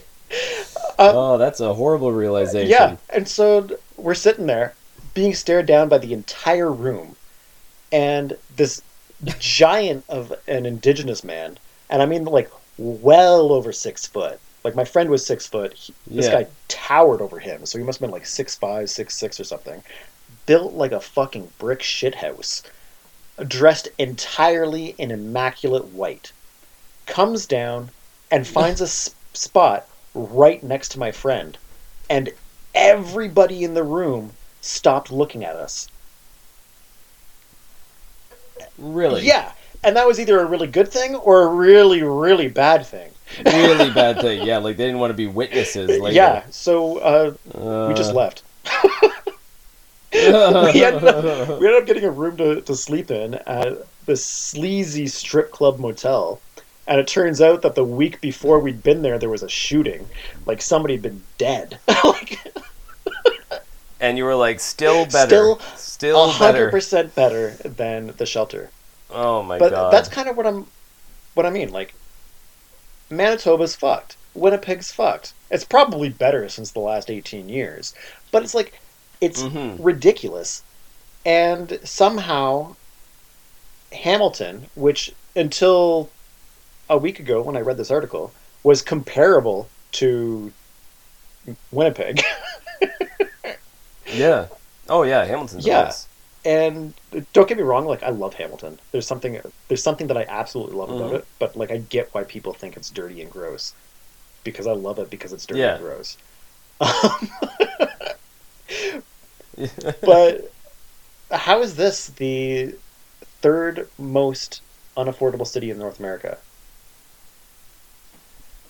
Uh, 0.97 1.11
oh, 1.13 1.37
that's 1.37 1.59
a 1.59 1.73
horrible 1.73 2.11
realization. 2.11 2.69
Yeah, 2.69 2.95
and 3.09 3.27
so 3.27 3.67
we're 3.97 4.13
sitting 4.15 4.45
there, 4.47 4.73
being 5.13 5.33
stared 5.35 5.65
down 5.65 5.89
by 5.89 5.97
the 5.97 6.13
entire 6.13 6.71
room, 6.71 7.15
and 7.91 8.37
this 8.55 8.81
giant 9.39 10.03
of 10.09 10.33
an 10.47 10.65
indigenous 10.65 11.23
man, 11.23 11.57
and 11.89 12.01
I 12.01 12.05
mean 12.05 12.25
like 12.25 12.49
well 12.77 13.51
over 13.53 13.71
six 13.71 14.07
foot, 14.07 14.41
Like 14.63 14.75
my 14.75 14.85
friend 14.85 15.09
was 15.09 15.25
six 15.25 15.47
foot. 15.47 15.73
He, 15.75 15.95
This 16.15 16.27
Yeah. 16.27 16.29
guy 16.29 16.47
towered 16.69 17.21
over 17.21 17.39
him, 17.39 17.65
so 17.65 17.77
he 17.77 17.83
must 17.83 17.97
have 17.99 18.07
been 18.07 18.11
like 18.13 18.25
six 18.25 18.55
five, 18.55 18.89
six 18.89 19.17
six 19.17 19.39
or 19.39 19.43
something. 19.43 19.83
Built 20.47 20.73
like 20.73 20.91
a 20.93 21.01
fucking 21.01 21.53
brick 21.59 21.81
shithouse, 21.81 22.63
dressed 23.47 23.89
entirely 23.99 24.87
in 24.87 25.11
immaculate 25.11 25.87
white. 25.87 26.33
Comes 27.07 27.47
down 27.47 27.91
and 28.31 28.47
finds 28.47 28.81
a 28.81 28.85
s- 28.85 29.15
spot 29.35 29.87
right 30.15 30.63
next 30.63 30.89
to 30.91 30.99
my 30.99 31.11
friend, 31.11 31.59
and 32.09 32.33
everybody 32.75 33.63
in 33.63 33.73
the 33.75 33.83
room 33.85 34.37
stopped 34.61 35.11
looking 35.11 35.45
at 35.45 35.55
us. 35.57 35.87
Really? 38.77 39.31
Yeah, 39.31 39.53
and 39.83 39.95
that 39.95 40.07
was 40.07 40.19
either 40.19 40.39
a 40.39 40.45
really 40.45 40.67
good 40.67 40.87
thing 40.89 41.15
or 41.15 41.43
a 41.43 41.47
really, 41.47 42.01
really 42.03 42.47
bad 42.47 42.85
thing. 42.85 43.11
really 43.45 43.91
bad 43.93 44.19
thing. 44.21 44.45
Yeah, 44.45 44.57
like 44.57 44.77
they 44.77 44.85
didn't 44.85 44.99
want 44.99 45.11
to 45.11 45.17
be 45.17 45.27
witnesses. 45.27 45.99
Later. 45.99 46.15
Yeah, 46.15 46.43
so 46.49 46.97
uh, 46.97 47.33
Uh, 47.53 47.87
we 47.89 47.93
just 47.93 48.13
left. 48.13 48.43
we, 50.13 50.19
ended 50.21 51.03
up, 51.03 51.59
we 51.59 51.67
ended 51.67 51.81
up 51.81 51.85
getting 51.85 52.05
a 52.05 52.11
room 52.11 52.37
to, 52.37 52.61
to 52.61 52.75
sleep 52.75 53.11
in 53.11 53.35
at 53.35 53.85
this 54.05 54.23
sleazy 54.25 55.07
strip 55.07 55.51
club 55.51 55.79
motel. 55.79 56.39
And 56.85 56.99
it 56.99 57.07
turns 57.07 57.39
out 57.41 57.61
that 57.61 57.75
the 57.75 57.83
week 57.85 58.19
before 58.19 58.59
we'd 58.59 58.83
been 58.83 59.01
there, 59.03 59.17
there 59.17 59.29
was 59.29 59.41
a 59.41 59.49
shooting. 59.49 60.07
Like 60.45 60.61
somebody 60.61 60.95
had 60.95 61.01
been 61.01 61.23
dead. 61.37 61.79
like 62.03 62.39
and 64.03 64.17
you 64.17 64.25
were 64.25 64.35
like, 64.35 64.59
still 64.59 65.05
better. 65.05 65.27
Still 65.27 65.59
still 65.77 66.25
a 66.25 66.27
hundred 66.27 66.53
better. 66.53 66.71
percent 66.71 67.15
better 67.15 67.51
than 67.63 68.13
the 68.17 68.25
shelter. 68.25 68.69
Oh 69.13 69.43
my 69.43 69.59
but 69.59 69.69
god. 69.71 69.93
that's 69.93 70.09
kind 70.09 70.27
of 70.27 70.35
what 70.35 70.47
I'm, 70.47 70.65
what 71.35 71.45
I 71.45 71.49
mean. 71.49 71.71
Like 71.71 71.93
Manitoba's 73.09 73.75
fucked. 73.75 74.17
Winnipeg's 74.33 74.91
fucked. 74.91 75.33
It's 75.51 75.63
probably 75.63 76.09
better 76.09 76.49
since 76.49 76.71
the 76.71 76.79
last 76.79 77.09
eighteen 77.11 77.47
years, 77.49 77.93
but 78.31 78.43
it's 78.43 78.53
like 78.55 78.73
it's 79.21 79.43
Mhm. 79.43 79.77
ridiculous. 79.79 80.63
And 81.25 81.79
somehow, 81.83 82.75
Hamilton, 83.91 84.67
which 84.75 85.13
until 85.35 86.09
a 86.89 86.97
week 86.97 87.19
ago 87.19 87.41
when 87.41 87.55
I 87.55 87.61
read 87.61 87.77
this 87.77 87.91
article 87.91 88.33
was 88.63 88.81
comparable 88.81 89.69
to 89.93 90.51
Winnipeg, 91.71 92.21
Yeah. 94.07 94.47
Oh 94.89 95.03
yeah, 95.03 95.23
Hamilton's 95.25 95.65
Yeah. 95.65 95.83
nice. 95.83 96.07
And 96.45 96.93
don't 97.33 97.47
get 97.47 97.57
me 97.57 97.63
wrong, 97.63 97.85
like 97.85 98.03
I 98.03 98.09
love 98.09 98.33
Hamilton. 98.35 98.79
There's 98.91 99.07
something 99.07 99.39
there's 99.67 99.83
something 99.83 100.07
that 100.07 100.17
I 100.17 100.25
absolutely 100.27 100.75
love 100.75 100.91
about 100.91 101.11
Mhm. 101.11 101.15
it, 101.19 101.27
but 101.39 101.55
like 101.55 101.71
I 101.71 101.77
get 101.77 102.13
why 102.13 102.23
people 102.23 102.53
think 102.53 102.77
it's 102.77 102.89
dirty 102.89 103.21
and 103.21 103.31
gross 103.31 103.75
because 104.43 104.67
I 104.67 104.73
love 104.73 104.99
it 104.99 105.09
because 105.09 105.33
it's 105.33 105.45
dirty 105.45 105.61
Yeah. 105.61 105.69
and 105.69 105.79
gross. 105.79 106.17
but 110.05 110.51
how 111.31 111.61
is 111.61 111.75
this 111.75 112.07
the 112.07 112.75
third 113.41 113.89
most 113.97 114.61
unaffordable 114.97 115.47
city 115.47 115.69
in 115.71 115.77
North 115.77 115.99
America? 115.99 116.39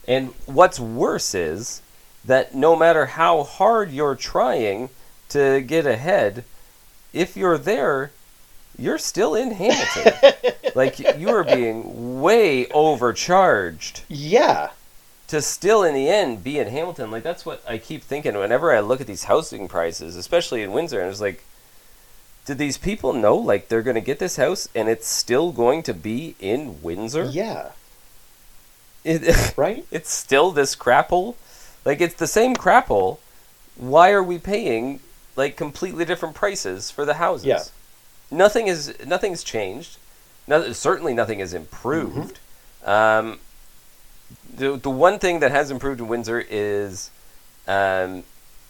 And 0.08 0.34
what's 0.46 0.80
worse 0.80 1.34
is 1.34 1.82
that 2.26 2.54
no 2.56 2.76
matter 2.76 3.06
how 3.06 3.44
hard 3.44 3.92
you're 3.92 4.16
trying 4.16 4.90
to 5.30 5.62
get 5.62 5.86
ahead, 5.86 6.46
if 7.14 7.38
you're 7.38 7.58
there, 7.58 8.12
you're 8.78 8.98
still 8.98 9.36
in 9.36 9.52
Hamilton. 9.52 10.14
like 10.76 11.00
you 11.00 11.32
are 11.32 11.44
being 11.44 12.22
way 12.22 12.68
overcharged 12.70 14.02
Yeah, 14.08 14.72
to 15.28 15.42
still 15.42 15.84
in 15.84 15.94
the 15.96 16.10
end 16.10 16.44
be 16.44 16.60
in 16.60 16.68
Hamilton. 16.70 17.12
Like 17.12 17.24
that's 17.24 17.46
what 17.46 17.64
I 17.68 17.78
keep 17.78 18.04
thinking 18.04 18.36
whenever 18.38 18.72
I 18.74 18.80
look 18.82 19.02
at 19.02 19.08
these 19.08 19.26
housing 19.26 19.68
prices, 19.68 20.16
especially 20.16 20.62
in 20.62 20.72
Windsor, 20.72 21.02
and 21.02 21.10
it's 21.10 21.22
like 21.22 21.46
did 22.46 22.58
these 22.58 22.78
people 22.78 23.14
know 23.14 23.36
like 23.36 23.68
they're 23.68 23.82
going 23.82 23.96
to 23.96 24.02
get 24.02 24.20
this 24.20 24.38
house 24.38 24.68
and 24.76 24.88
it's 24.90 25.08
still 25.08 25.52
going 25.52 25.84
to 25.84 25.94
be 25.94 26.36
in 26.40 26.82
Windsor? 26.82 27.36
yeah, 27.36 27.72
It, 29.04 29.54
right? 29.58 29.86
it's 29.92 30.12
still 30.12 30.52
this 30.52 30.76
crap 30.76 31.10
hole. 31.10 31.38
Like 31.86 32.02
it's 32.02 32.16
the 32.16 32.28
same 32.28 32.56
crap 32.56 32.88
hole. 32.88 33.20
Why 33.76 34.12
are 34.12 34.24
we 34.24 34.38
paying 34.40 35.02
like 35.36 35.56
completely 35.58 36.06
different 36.06 36.36
prices 36.36 36.92
for 36.92 37.06
the 37.06 37.16
houses? 37.16 37.46
Yeah. 37.46 37.64
Nothing 38.32 38.68
is 38.68 38.94
nothing's 39.06 39.44
changed. 39.44 39.98
No, 40.48 40.72
certainly 40.74 41.14
nothing 41.14 41.40
has 41.40 41.54
improved. 41.54 42.40
Um, 42.86 43.40
the 44.56 44.76
the 44.78 44.90
one 44.90 45.20
thing 45.20 45.40
that 45.40 45.52
has 45.52 45.72
improved 45.72 46.00
in 46.00 46.08
Windsor 46.08 46.44
is 46.50 47.10
um, 47.68 48.24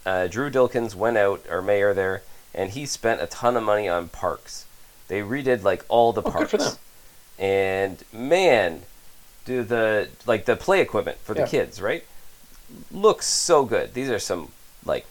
uh, 0.05 0.27
Drew 0.27 0.49
Dilkens 0.51 0.95
went 0.95 1.17
out, 1.17 1.41
our 1.49 1.61
mayor 1.61 1.93
there, 1.93 2.21
and 2.53 2.71
he 2.71 2.85
spent 2.85 3.21
a 3.21 3.27
ton 3.27 3.55
of 3.57 3.63
money 3.63 3.87
on 3.89 4.09
parks. 4.09 4.65
They 5.07 5.21
redid 5.21 5.63
like 5.63 5.83
all 5.89 6.13
the 6.13 6.21
Oh, 6.21 6.25
good 6.25 6.33
parks, 6.33 6.51
for 6.51 6.57
them. 6.57 6.73
and 7.39 8.03
man, 8.13 8.83
do 9.45 9.63
the 9.63 10.09
like 10.25 10.45
the 10.45 10.55
play 10.55 10.81
equipment 10.81 11.17
for 11.19 11.33
the 11.33 11.45
kids, 11.47 11.81
right? 11.81 12.03
Looks 12.91 13.25
so 13.27 13.65
good. 13.65 13.93
These 13.93 14.09
are 14.09 14.19
some 14.19 14.49
like 14.85 15.05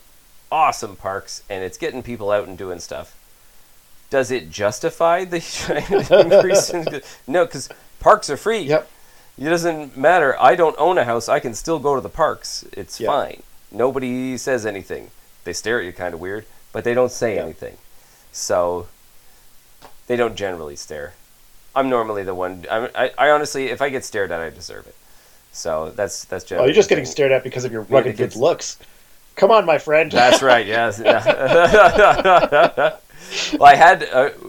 awesome 0.52 0.94
parks, 0.94 1.42
and 1.50 1.64
it's 1.64 1.78
getting 1.78 2.02
people 2.02 2.30
out 2.30 2.46
and 2.46 2.56
doing 2.56 2.78
stuff. 2.78 3.16
Does 4.10 4.30
it 4.30 4.50
justify 4.50 5.24
the 5.24 5.36
increase? 6.20 6.70
in- 6.70 7.02
no, 7.26 7.46
because 7.46 7.68
parks 7.98 8.28
are 8.30 8.36
free. 8.36 8.60
Yep. 8.60 8.88
It 9.38 9.44
doesn't 9.44 9.96
matter. 9.96 10.36
I 10.38 10.54
don't 10.54 10.76
own 10.78 10.98
a 10.98 11.04
house. 11.04 11.28
I 11.28 11.40
can 11.40 11.54
still 11.54 11.78
go 11.78 11.94
to 11.94 12.00
the 12.02 12.10
parks. 12.10 12.64
It's 12.72 13.00
Yeah. 13.00 13.08
fine. 13.08 13.42
Nobody 13.72 14.36
says 14.36 14.66
anything. 14.66 15.10
They 15.44 15.54
stare 15.54 15.80
at 15.80 15.86
you 15.86 15.92
kind 15.92 16.12
of 16.12 16.20
weird, 16.20 16.44
but 16.72 16.84
they 16.84 16.92
don't 16.92 17.10
say 17.10 17.36
Yeah. 17.36 17.42
anything. 17.44 17.78
So 18.30 18.86
they 20.06 20.16
don't 20.16 20.36
generally 20.36 20.76
stare. 20.76 21.14
I'm 21.74 21.88
normally 21.88 22.22
the 22.22 22.34
one. 22.34 22.66
I'm, 22.70 22.90
I, 22.94 23.12
I 23.16 23.30
honestly, 23.30 23.68
if 23.70 23.80
I 23.80 23.88
get 23.88 24.04
stared 24.04 24.30
at, 24.30 24.40
I 24.40 24.50
deserve 24.50 24.86
it. 24.86 24.94
So 25.52 25.90
that's 25.96 26.24
that's 26.26 26.50
Oh, 26.52 26.64
you're 26.64 26.74
just 26.74 26.90
getting 26.90 27.06
stared 27.06 27.32
at 27.32 27.42
because 27.42 27.64
of 27.64 27.72
your 27.72 27.82
rugged 27.82 28.18
good 28.18 28.36
looks. 28.36 28.78
Come 29.36 29.50
on, 29.50 29.64
my 29.64 29.78
friend. 29.78 30.10
That's 30.10 30.42
right. 30.42 30.66
Yes. 30.66 30.98
well, 31.00 31.22
I 33.64 33.74
had 33.74 34.00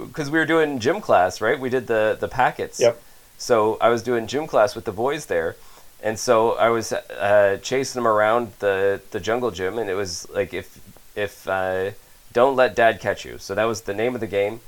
because 0.07 0.29
we 0.29 0.39
were 0.39 0.45
doing 0.45 0.79
gym 0.79 1.01
class, 1.01 1.41
right? 1.41 1.59
We 1.59 1.69
did 1.69 1.87
the 1.87 2.17
the 2.19 2.27
packets. 2.27 2.79
Yep. 2.79 3.01
So 3.37 3.77
I 3.81 3.89
was 3.89 4.03
doing 4.03 4.27
gym 4.27 4.47
class 4.47 4.75
with 4.75 4.85
the 4.85 4.91
boys 4.91 5.25
there, 5.25 5.55
and 6.01 6.19
so 6.19 6.53
I 6.53 6.69
was 6.69 6.93
uh, 6.93 7.59
chasing 7.61 8.01
them 8.01 8.07
around 8.07 8.53
the 8.59 9.01
the 9.11 9.19
jungle 9.19 9.51
gym, 9.51 9.79
and 9.79 9.89
it 9.89 9.95
was 9.95 10.29
like 10.29 10.53
if 10.53 10.79
if 11.15 11.47
uh, 11.47 11.91
don't 12.33 12.55
let 12.55 12.75
dad 12.75 12.99
catch 12.99 13.25
you. 13.25 13.37
So 13.37 13.55
that 13.55 13.65
was 13.65 13.81
the 13.81 13.93
name 13.93 14.15
of 14.15 14.21
the 14.21 14.27
game. 14.27 14.61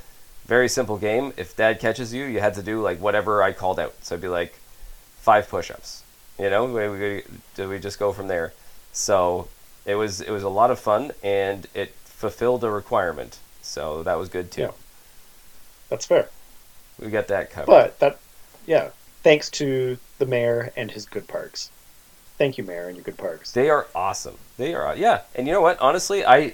Very 0.45 0.69
simple 0.69 0.97
game. 0.97 1.33
If 1.37 1.55
dad 1.55 1.79
catches 1.79 2.13
you, 2.13 2.25
you 2.25 2.39
had 2.39 2.53
to 2.55 2.63
do 2.63 2.81
like 2.81 2.99
whatever 2.99 3.41
I 3.41 3.51
called 3.51 3.79
out. 3.79 3.95
So 4.01 4.15
it'd 4.15 4.21
be 4.21 4.27
like 4.27 4.53
five 5.19 5.49
push-ups. 5.49 6.03
You 6.37 6.49
know, 6.49 6.65
we, 6.65 6.89
we, 6.89 7.23
do 7.55 7.67
we 7.67 7.79
just 7.79 7.97
go 7.97 8.13
from 8.13 8.27
there? 8.27 8.53
So 8.93 9.47
it 9.85 9.95
was 9.95 10.21
it 10.21 10.31
was 10.31 10.43
a 10.43 10.49
lot 10.49 10.71
of 10.71 10.79
fun, 10.79 11.11
and 11.23 11.67
it 11.73 11.93
fulfilled 12.03 12.63
a 12.63 12.69
requirement. 12.69 13.39
So 13.61 14.03
that 14.03 14.17
was 14.17 14.29
good 14.29 14.51
too. 14.51 14.61
Yeah. 14.61 14.71
That's 15.89 16.05
fair. 16.05 16.29
We 16.99 17.09
got 17.09 17.27
that 17.27 17.51
covered. 17.51 17.67
But 17.67 17.99
that, 17.99 18.19
yeah, 18.65 18.89
thanks 19.21 19.49
to 19.51 19.97
the 20.17 20.25
mayor 20.25 20.71
and 20.75 20.91
his 20.91 21.05
good 21.05 21.27
parks. 21.27 21.69
Thank 22.37 22.57
you, 22.57 22.63
mayor, 22.63 22.87
and 22.87 22.95
your 22.97 23.03
good 23.03 23.17
parks. 23.17 23.51
They 23.51 23.69
are 23.69 23.87
awesome. 23.93 24.37
They 24.57 24.73
are 24.73 24.95
yeah. 24.95 25.21
And 25.35 25.47
you 25.47 25.53
know 25.53 25.61
what? 25.61 25.79
Honestly, 25.79 26.25
I 26.25 26.53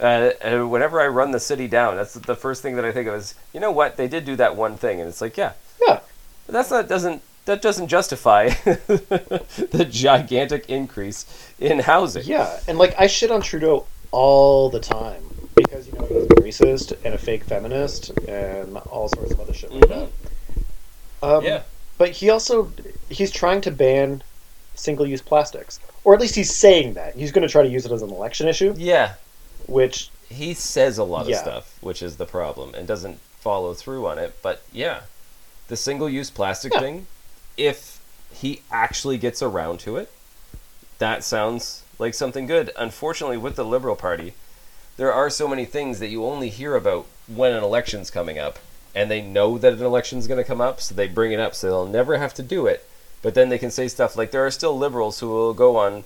uh, 0.00 0.30
uh, 0.42 0.66
whenever 0.66 1.00
I 1.00 1.06
run 1.06 1.30
the 1.30 1.40
city 1.40 1.68
down, 1.68 1.96
that's 1.96 2.14
the 2.14 2.34
first 2.34 2.62
thing 2.62 2.76
that 2.76 2.84
I 2.84 2.92
think 2.92 3.08
of 3.08 3.14
is 3.14 3.34
you 3.52 3.60
know 3.60 3.70
what? 3.70 3.96
They 3.96 4.08
did 4.08 4.24
do 4.24 4.36
that 4.36 4.56
one 4.56 4.76
thing, 4.76 5.00
and 5.00 5.08
it's 5.08 5.20
like 5.20 5.36
yeah, 5.36 5.52
Yeah, 5.86 6.00
but 6.46 6.52
that's 6.52 6.70
not 6.70 6.88
doesn't 6.88 7.22
that 7.46 7.60
doesn't 7.62 7.88
justify 7.88 8.48
the 8.64 9.86
gigantic 9.90 10.68
increase 10.68 11.26
in 11.58 11.80
housing. 11.80 12.24
yeah, 12.24 12.58
and 12.68 12.78
like 12.78 12.94
I 12.98 13.06
shit 13.06 13.30
on 13.30 13.40
Trudeau 13.42 13.86
all 14.12 14.70
the 14.70 14.80
time 14.80 15.22
because 15.54 15.86
you 15.86 15.92
know 15.94 16.06
he's 16.06 16.24
a 16.24 16.28
racist 16.64 17.04
and 17.04 17.14
a 17.14 17.18
fake 17.18 17.44
feminist 17.44 18.10
and 18.28 18.76
all 18.78 19.08
sorts 19.08 19.32
of 19.32 19.40
other 19.40 19.52
shit 19.54 19.72
like 19.72 19.84
Mhm. 19.84 19.88
that. 21.20 21.26
Um, 21.28 21.44
Yeah. 21.44 21.62
but 21.98 22.10
he 22.10 22.30
also 22.30 22.70
he's 23.08 23.30
trying 23.30 23.60
to 23.62 23.70
ban 23.70 24.22
single-use 24.76 25.22
plastics, 25.22 25.78
or 26.02 26.14
at 26.14 26.20
least 26.20 26.34
he's 26.34 26.54
saying 26.54 26.94
that 26.94 27.14
he's 27.14 27.30
going 27.30 27.46
to 27.46 27.48
try 27.52 27.62
to 27.62 27.68
use 27.68 27.86
it 27.86 27.92
as 27.92 28.02
an 28.02 28.10
election 28.10 28.48
issue, 28.48 28.74
Yeah. 28.76 29.14
which 29.66 30.10
He 30.30 30.52
says 30.54 30.98
a 30.98 31.04
lot 31.04 31.26
Yeah. 31.26 31.36
of 31.36 31.40
stuff, 31.42 31.74
which 31.80 32.02
is 32.02 32.16
the 32.16 32.24
problem, 32.26 32.74
and 32.74 32.88
doesn't 32.88 33.20
follow 33.40 33.72
through 33.74 34.06
on 34.08 34.18
it. 34.18 34.34
But 34.42 34.62
yeah, 34.72 35.00
the 35.68 35.76
single-use 35.76 36.30
plastic 36.30 36.72
Yeah. 36.72 36.80
thing, 36.80 37.06
if 37.56 38.00
he 38.32 38.62
actually 38.70 39.18
gets 39.18 39.42
around 39.42 39.80
to 39.80 39.96
it, 39.96 40.10
that 40.98 41.24
sounds 41.24 41.82
like 41.98 42.14
something 42.14 42.46
good. 42.46 42.70
Unfortunately, 42.76 43.36
with 43.36 43.56
the 43.56 43.64
Liberal 43.64 43.96
Party, 43.96 44.34
there 44.96 45.12
are 45.12 45.30
so 45.30 45.48
many 45.48 45.64
things 45.64 45.98
that 45.98 46.08
you 46.08 46.24
only 46.24 46.48
hear 46.48 46.76
about 46.76 47.06
when 47.26 47.52
an 47.52 47.64
election's 47.64 48.10
coming 48.10 48.38
up, 48.38 48.58
and 48.94 49.10
they 49.10 49.20
know 49.20 49.58
that 49.58 49.72
an 49.72 49.82
election's 49.82 50.26
going 50.26 50.38
to 50.38 50.48
come 50.48 50.60
up, 50.60 50.80
so 50.80 50.94
they 50.94 51.08
bring 51.08 51.32
it 51.32 51.40
up, 51.40 51.54
so 51.54 51.68
they'll 51.68 51.86
never 51.86 52.18
have 52.18 52.34
to 52.34 52.42
do 52.42 52.66
it. 52.66 52.86
But 53.22 53.34
then 53.34 53.48
they 53.48 53.58
can 53.58 53.70
say 53.70 53.88
stuff 53.88 54.16
like 54.16 54.30
there 54.30 54.46
are 54.46 54.50
still 54.50 54.76
liberals 54.76 55.20
who 55.20 55.28
will 55.28 55.54
go 55.54 55.76
on 55.76 56.04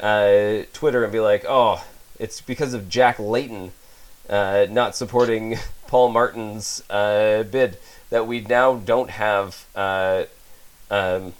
uh, 0.00 0.64
Twitter 0.72 1.04
and 1.04 1.12
be 1.12 1.20
like, 1.20 1.44
"Oh, 1.48 1.84
it's 2.18 2.40
because 2.40 2.74
of 2.74 2.88
Jack 2.88 3.18
Layton 3.18 3.72
uh, 4.28 4.66
not 4.68 4.96
supporting 4.96 5.56
Paul 5.86 6.10
Martin's 6.10 6.82
uh, 6.90 7.44
bid 7.44 7.78
that 8.10 8.26
we 8.26 8.40
now 8.40 8.74
don't 8.74 9.10
have." 9.10 9.66
Um, 10.90 11.32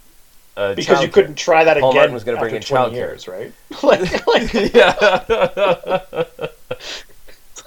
uh, 0.56 0.74
because 0.74 1.02
you 1.02 1.08
couldn't 1.08 1.36
try 1.36 1.64
that 1.64 1.78
Paul 1.78 1.90
again 1.90 2.00
Martin 2.00 2.14
was 2.14 2.24
gonna 2.24 2.38
bring 2.38 2.54
in 2.54 2.62
20 2.62 2.90
childcare. 2.90 2.94
years, 2.94 3.28
right? 3.28 3.52
like, 3.82 4.26
like, 4.26 4.52
yeah. 4.74 6.24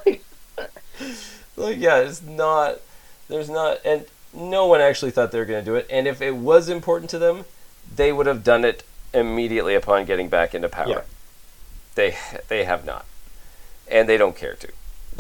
like- 0.06 0.24
like 1.58 1.78
yeah, 1.80 1.98
it's 2.00 2.22
not. 2.22 2.80
There's 3.30 3.50
not, 3.50 3.78
and 3.86 4.06
no 4.34 4.66
one 4.66 4.82
actually 4.82 5.12
thought 5.12 5.32
they 5.32 5.40
were 5.40 5.46
going 5.46 5.64
to 5.64 5.66
do 5.66 5.76
it. 5.76 5.88
And 5.90 6.08
if 6.08 6.22
it 6.22 6.36
was 6.36 6.68
important 6.70 7.10
to 7.12 7.20
them, 7.20 7.46
they 7.96 8.12
would 8.12 8.26
have 8.26 8.44
done 8.44 8.66
it 8.66 8.84
immediately 9.14 9.76
upon 9.76 10.06
getting 10.06 10.28
back 10.30 10.54
into 10.54 10.68
power. 10.70 10.90
Yeah. 10.90 11.02
They 11.96 12.18
they 12.48 12.64
have 12.66 12.86
not, 12.86 13.06
and 13.90 14.08
they 14.08 14.18
don't 14.18 14.36
care 14.36 14.56
to, 14.56 14.68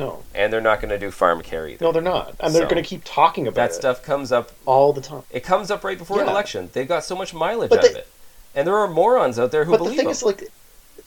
no, 0.01 0.23
and 0.35 0.51
they're 0.51 0.59
not 0.61 0.81
going 0.81 0.89
to 0.89 0.97
do 0.97 1.11
farm 1.11 1.41
care 1.41 1.67
either. 1.67 1.83
no, 1.85 1.91
they're 1.91 2.01
not, 2.01 2.35
and 2.39 2.53
they're 2.53 2.63
So, 2.63 2.69
going 2.69 2.83
to 2.83 2.87
keep 2.89 3.03
talking 3.05 3.47
about 3.47 3.55
that 3.55 3.69
it 3.71 3.75
stuff 3.75 4.01
comes 4.03 4.31
up. 4.31 4.51
all 4.65 4.91
the 4.93 5.01
time. 5.01 5.23
It 5.31 5.43
comes 5.43 5.69
up 5.71 5.83
right 5.83 5.97
before 5.97 6.19
an 6.19 6.25
Yeah. 6.25 6.31
election. 6.31 6.69
They've 6.73 6.87
got 6.87 7.03
so 7.05 7.15
much 7.15 7.33
mileage 7.33 7.69
But 7.69 7.79
out 7.79 7.85
of 7.85 7.93
they- 7.93 7.99
it, 7.99 8.07
and 8.55 8.67
there 8.67 8.77
are 8.77 8.87
morons 8.87 9.37
out 9.39 9.51
there 9.51 9.63
who 9.65 9.71
But 9.71 9.77
the 9.77 9.83
believe 9.85 9.97
thing 9.97 10.05
them. 10.07 10.11
is, 10.11 10.23
like, 10.23 10.49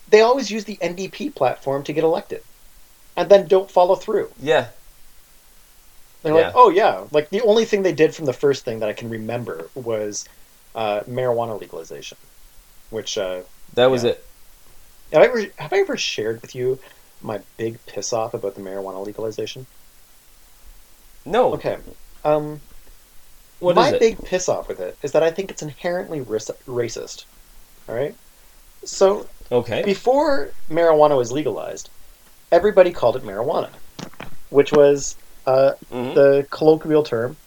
they 0.09 0.21
always 0.21 0.49
use 0.51 0.63
the 0.65 0.77
NDP 0.81 1.29
platform 1.29 1.83
to 1.83 1.93
get 1.93 2.03
elected, 2.03 2.41
and 3.15 3.29
then 3.29 3.47
don't 3.47 3.69
follow 3.69 3.95
through. 3.95 4.31
yeah, 4.41 4.67
They're 6.23 6.33
Yeah. 6.33 6.45
like, 6.47 6.53
oh 6.55 6.69
yeah, 6.69 7.03
like 7.11 7.29
the 7.29 7.41
only 7.41 7.65
thing 7.65 7.83
they 7.83 7.91
did 7.93 8.15
from 8.15 8.25
the 8.25 8.33
first 8.33 8.65
thing 8.65 8.79
that 8.79 8.89
I 8.89 8.93
can 8.93 9.09
remember 9.09 9.69
was 9.75 10.25
uh, 10.73 11.01
marijuana 11.01 11.59
legalization, 11.59 12.17
which 12.89 13.15
uh, 13.17 13.41
that 13.75 13.91
was 13.91 14.03
Yeah. 14.03 14.11
it. 14.11 14.25
have 15.13 15.21
I 15.21 15.25
ever 15.27 15.41
have 15.57 15.71
I 15.73 15.77
ever 15.79 15.95
shared 15.97 16.41
with 16.41 16.55
you 16.55 16.79
my 17.21 17.39
big 17.57 17.77
piss 17.85 18.13
off 18.13 18.33
about 18.33 18.55
the 18.55 18.61
marijuana 18.61 19.05
legalization? 19.05 19.65
No, 21.25 21.53
Okay, 21.53 21.77
um, 22.23 22.59
what 23.59 23.75
my 23.75 23.87
is 23.87 23.93
it? 23.93 23.99
big 23.99 24.23
piss 24.23 24.47
off 24.47 24.67
with 24.67 24.79
it 24.79 24.95
is 25.01 25.11
that 25.13 25.23
I 25.23 25.31
think 25.31 25.49
it's 25.51 25.61
inherently 25.63 26.19
racist. 26.21 27.25
All 27.87 27.95
right, 27.95 28.15
so 28.83 29.27
okay, 29.51 29.83
before 29.83 30.51
marijuana 30.69 31.17
was 31.17 31.31
legalized, 31.31 31.89
everybody 32.51 32.91
called 32.91 33.15
it 33.15 33.23
marijuana, 33.23 33.69
which 34.49 34.71
was 34.71 35.15
uh, 35.45 35.73
Mhm. 35.91 36.13
the 36.15 36.47
colloquial 36.51 37.03
term 37.03 37.37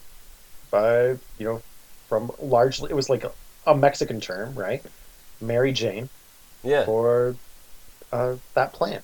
by 0.71 1.09
you 1.37 1.45
know 1.45 1.61
from 2.07 2.31
largely 2.39 2.89
it 2.91 2.95
was 2.95 3.09
like 3.09 3.23
a, 3.23 3.31
a 3.65 3.75
Mexican 3.75 4.19
term, 4.19 4.55
right? 4.55 4.83
Mary 5.41 5.71
Jane 5.71 6.09
yeah, 6.63 6.85
for 6.85 7.35
uh, 8.11 8.35
that 8.55 8.73
plant. 8.73 9.03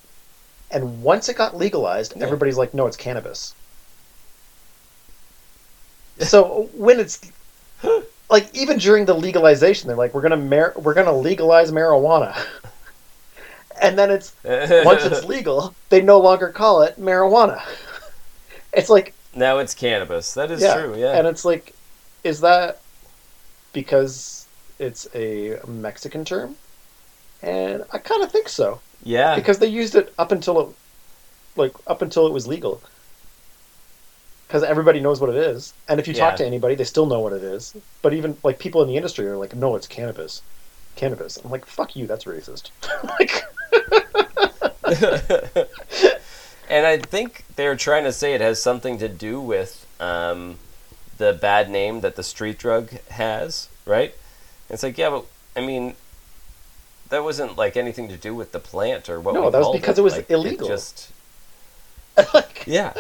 And 0.71 1.03
once 1.03 1.29
it 1.29 1.37
got 1.37 1.55
legalized, 1.55 2.13
Yeah. 2.15 2.23
everybody's 2.23 2.57
like, 2.57 2.73
no, 2.73 2.87
it's 2.87 2.97
cannabis. 2.97 3.53
so 6.19 6.69
when 6.73 6.99
it's 6.99 7.19
like 8.29 8.53
even 8.53 8.77
during 8.77 9.05
the 9.05 9.13
legalization, 9.13 9.87
they're 9.87 9.97
like, 9.97 10.13
we're 10.13 10.21
gonna 10.21 10.37
mar- 10.37 10.73
we're 10.77 10.93
gonna 10.93 11.15
legalize 11.15 11.71
marijuana, 11.71 12.37
and 13.81 13.97
then 13.97 14.09
it's 14.11 14.33
once 14.43 15.05
it's 15.05 15.23
legal, 15.35 15.75
they 15.89 16.01
no 16.01 16.19
longer 16.19 16.49
call 16.49 16.81
it 16.81 16.99
marijuana. 16.99 17.61
It's 18.77 18.89
like 18.89 19.13
now 19.33 19.59
it's 19.59 19.73
cannabis. 19.73 20.33
That 20.33 20.51
is 20.51 20.61
yeah, 20.61 20.75
true. 20.75 20.97
Yeah, 20.99 21.17
and 21.17 21.25
it's 21.27 21.45
like, 21.45 21.73
is 22.25 22.41
that 22.41 22.81
because 23.71 24.45
it's 24.79 25.07
a 25.15 25.59
Mexican 25.65 26.25
term? 26.25 26.57
And 27.41 27.85
I 27.93 27.99
kind 27.99 28.21
of 28.21 28.33
think 28.33 28.49
so 28.49 28.81
yeah. 29.05 29.35
because 29.35 29.59
they 29.59 29.67
used 29.67 29.95
it 29.95 30.13
up 30.17 30.33
until 30.33 30.59
it, 30.59 30.67
like 31.55 31.71
up 31.87 32.01
until 32.01 32.27
it 32.27 32.33
was 32.33 32.45
legal. 32.47 32.81
Because 34.47 34.61
everybody 34.63 34.99
knows 34.99 35.19
what 35.21 35.29
it 35.31 35.37
is, 35.37 35.73
and 35.87 35.99
if 35.99 36.07
you 36.07 36.13
Yeah. 36.13 36.29
talk 36.29 36.35
to 36.37 36.45
anybody, 36.45 36.75
they 36.75 36.83
still 36.83 37.05
know 37.07 37.19
what 37.19 37.33
it 37.33 37.43
is. 37.43 37.73
But 38.01 38.13
even 38.13 38.37
like 38.43 38.59
people 38.59 38.81
in 38.83 38.87
the 38.87 38.95
industry 38.95 39.25
are 39.25 39.37
like, 39.37 39.55
"No, 39.55 39.75
it's 39.75 39.87
cannabis, 39.87 40.41
cannabis." 40.95 41.37
I'm 41.43 41.49
like, 41.49 41.65
"Fuck 41.65 41.95
you, 41.95 42.05
that's 42.05 42.25
racist." 42.25 42.69
like, 43.19 43.43
and 46.69 46.85
I 46.85 46.97
think 46.97 47.43
they're 47.55 47.75
trying 47.75 48.03
to 48.03 48.11
say 48.13 48.33
it 48.33 48.41
has 48.41 48.61
something 48.61 48.97
to 48.99 49.07
do 49.07 49.41
with 49.41 49.85
um, 49.99 50.57
the 51.17 51.33
bad 51.33 51.69
name 51.69 52.01
that 52.01 52.15
the 52.15 52.23
street 52.23 52.59
drug 52.59 52.91
has, 53.09 53.69
right? 53.85 54.13
It's 54.69 54.83
like, 54.83 54.97
yeah, 54.97 55.09
but 55.09 55.25
I 55.55 55.65
mean, 55.65 55.95
that 57.09 57.23
wasn't 57.23 57.57
like 57.57 57.77
anything 57.77 58.07
to 58.09 58.17
do 58.17 58.33
with 58.35 58.51
the 58.51 58.59
plant 58.59 59.09
or 59.09 59.19
what. 59.19 59.33
No, 59.35 59.49
that 59.49 59.59
was 59.59 59.75
because 59.79 59.97
it 59.97 60.01
was 60.03 60.15
Like, 60.15 60.29
illegal. 60.29 60.67
just 60.67 61.11
like, 62.33 62.63
yeah, 62.67 62.93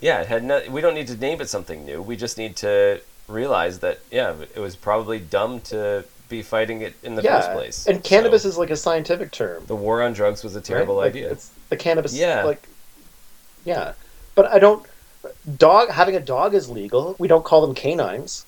yeah. 0.00 0.20
It 0.22 0.26
had 0.28 0.44
no. 0.44 0.62
We 0.70 0.80
don't 0.80 0.94
need 0.94 1.06
to 1.08 1.16
name 1.16 1.40
it 1.40 1.48
something 1.48 1.84
new. 1.84 2.02
We 2.02 2.16
just 2.16 2.38
need 2.38 2.56
to 2.56 3.00
realize 3.28 3.78
that 3.80 4.00
yeah, 4.10 4.34
it 4.54 4.60
was 4.60 4.76
probably 4.76 5.18
dumb 5.18 5.60
to 5.60 6.04
be 6.28 6.42
fighting 6.42 6.80
it 6.82 6.94
in 7.02 7.14
the 7.14 7.22
yeah. 7.22 7.40
first 7.40 7.52
place. 7.52 7.86
And 7.86 8.02
cannabis 8.02 8.42
So, 8.42 8.48
is 8.48 8.58
like 8.58 8.70
a 8.70 8.76
scientific 8.76 9.30
term. 9.30 9.64
the 9.66 9.76
war 9.76 10.02
on 10.02 10.12
drugs 10.14 10.42
was 10.42 10.56
a 10.56 10.60
terrible 10.60 10.96
right? 10.96 11.02
Like, 11.04 11.10
idea. 11.12 11.30
It's 11.32 11.50
the 11.68 11.76
cannabis. 11.76 12.14
Yeah. 12.14 12.44
Like, 12.44 12.66
yeah, 13.64 13.92
but 14.34 14.46
I 14.46 14.58
don't. 14.58 14.84
Dog 15.56 15.90
having 15.90 16.16
a 16.16 16.20
dog 16.20 16.54
is 16.54 16.68
legal. 16.68 17.14
We 17.18 17.28
don't 17.28 17.44
call 17.44 17.66
them 17.66 17.74
canines. 17.74 18.44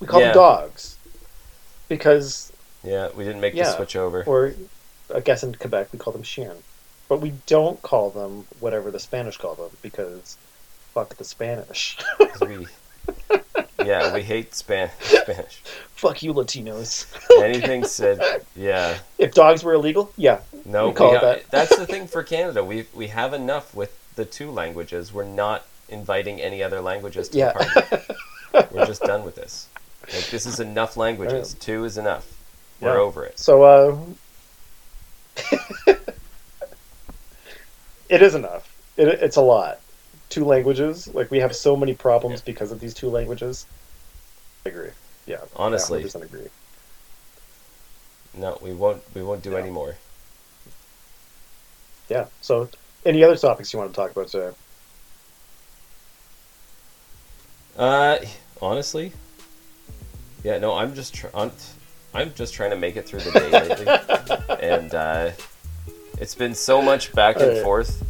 We 0.00 0.06
call 0.06 0.20
Yeah. 0.20 0.26
them 0.28 0.34
dogs 0.34 0.96
because, 1.88 2.52
Yeah, 2.86 3.08
we 3.14 3.24
didn't 3.24 3.40
make 3.40 3.54
the 3.54 3.64
switch 3.64 3.96
over. 3.96 4.22
or 4.24 4.54
I 5.14 5.20
guess 5.20 5.42
in 5.42 5.54
Quebec 5.54 5.88
we 5.92 5.98
call 5.98 6.12
them 6.12 6.22
chien, 6.22 6.56
but 7.08 7.20
we 7.20 7.32
don't 7.46 7.80
call 7.82 8.10
them 8.10 8.46
whatever 8.60 8.90
the 8.90 9.00
Spanish 9.00 9.36
call 9.36 9.54
them 9.54 9.70
because 9.82 10.36
fuck 10.94 11.16
the 11.16 11.24
Spanish. 11.24 11.98
we, 12.40 12.66
yeah, 13.84 14.14
we 14.14 14.22
hate 14.22 14.54
Span- 14.54 14.90
Spanish. 15.00 15.62
fuck 15.94 16.22
you 16.22 16.32
Latinos. 16.32 17.06
Anything 17.42 17.84
said, 17.84 18.44
yeah, 18.54 18.98
if 19.18 19.34
dogs 19.34 19.64
were 19.64 19.74
illegal, 19.74 20.12
yeah, 20.16 20.40
no. 20.64 20.88
We 20.88 20.94
call 20.94 21.14
it 21.14 21.20
ha- 21.20 21.26
that. 21.26 21.50
That's 21.50 21.76
the 21.76 21.86
thing 21.86 22.06
for 22.06 22.22
Canada. 22.22 22.64
We 22.64 22.86
we 22.94 23.08
have 23.08 23.34
enough 23.34 23.74
with 23.74 23.96
the 24.14 24.24
two 24.24 24.50
languages. 24.50 25.12
We're 25.12 25.24
not 25.24 25.66
inviting 25.88 26.40
any 26.40 26.62
other 26.62 26.80
languages 26.80 27.28
to 27.30 27.38
yeah. 27.38 27.52
the 27.52 28.14
party. 28.52 28.74
We're 28.74 28.86
just 28.86 29.02
done 29.02 29.24
with 29.24 29.34
this. 29.36 29.68
Like 30.02 30.30
this 30.30 30.46
is 30.46 30.60
enough 30.60 30.96
languages. 30.96 31.54
Two 31.54 31.84
is 31.84 31.98
enough. 31.98 32.35
We're 32.80 32.94
Yeah. 32.94 33.00
over 33.00 33.24
it. 33.24 33.38
So, 33.38 33.62
uh, 33.62 33.96
it 38.08 38.22
is 38.22 38.34
enough. 38.34 38.72
It, 38.96 39.08
it's 39.08 39.36
a 39.36 39.40
lot. 39.42 39.80
Two 40.28 40.44
languages. 40.44 41.08
Like, 41.08 41.30
we 41.30 41.38
have 41.38 41.54
so 41.54 41.76
many 41.76 41.94
problems 41.94 42.40
because 42.42 42.72
of 42.72 42.80
these 42.80 42.94
two 42.94 43.08
languages. 43.08 43.66
I 44.64 44.70
agree. 44.70 44.90
Yeah. 45.26 45.38
Honestly. 45.56 46.00
I 46.00 46.06
100% 46.06 46.22
agree. 46.22 46.48
No, 48.34 48.58
we 48.60 48.72
won't. 48.72 49.02
We 49.14 49.22
won't 49.22 49.42
do 49.42 49.52
Yeah. 49.52 49.58
any 49.58 49.70
more. 49.70 49.96
Yeah. 52.08 52.26
So, 52.42 52.68
any 53.04 53.24
other 53.24 53.36
topics 53.36 53.72
you 53.72 53.78
want 53.78 53.92
to 53.92 53.96
talk 53.96 54.10
about 54.10 54.28
today? 54.28 54.50
Uh, 57.78 58.18
honestly, 58.60 59.12
yeah. 60.42 60.58
No, 60.58 60.74
I'm 60.74 60.94
just 60.94 61.14
tr- 61.14 61.26
I'm, 62.16 62.34
just 62.34 62.54
trying 62.54 62.70
to 62.70 62.76
make 62.76 62.96
it 62.96 63.06
through 63.06 63.20
the 63.20 63.30
day 63.32 63.50
lately, 63.50 64.66
and 64.66 64.94
uh, 64.94 65.30
it's 66.18 66.34
been 66.34 66.54
so 66.54 66.80
much 66.82 67.12
back 67.12 67.36
and 67.36 67.44
Alright. 67.46 67.62
forth. 67.62 68.02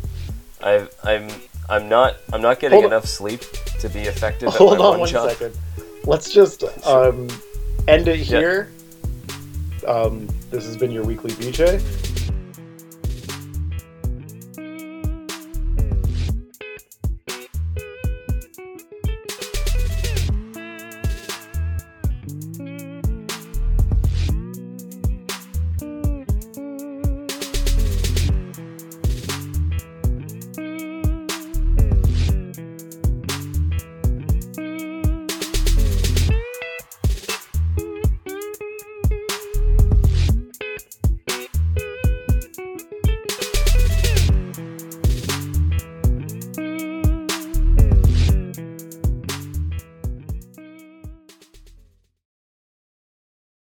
I've 0.62 0.94
I'm 1.04 1.28
I'm 1.68 1.88
not 1.88 2.16
I'm 2.32 2.40
not 2.40 2.60
getting 2.60 2.76
Hold 2.76 2.86
on. 2.86 2.92
enough 2.92 3.06
sleep 3.06 3.40
to 3.80 3.88
be 3.88 4.00
effective 4.02 4.48
at 4.48 4.54
Hold 4.54 4.78
my 4.78 4.84
on 4.84 5.00
one 5.00 5.08
job. 5.08 5.30
second. 5.30 5.56
Let's 6.04 6.32
just 6.32 6.62
um, 6.86 7.28
end 7.88 8.08
it 8.08 8.18
here. 8.20 8.70
Um, 9.86 10.28
this 10.50 10.64
has 10.66 10.76
been 10.76 10.90
your 10.90 11.04
weekly 11.04 11.32
BJ. 11.32 11.82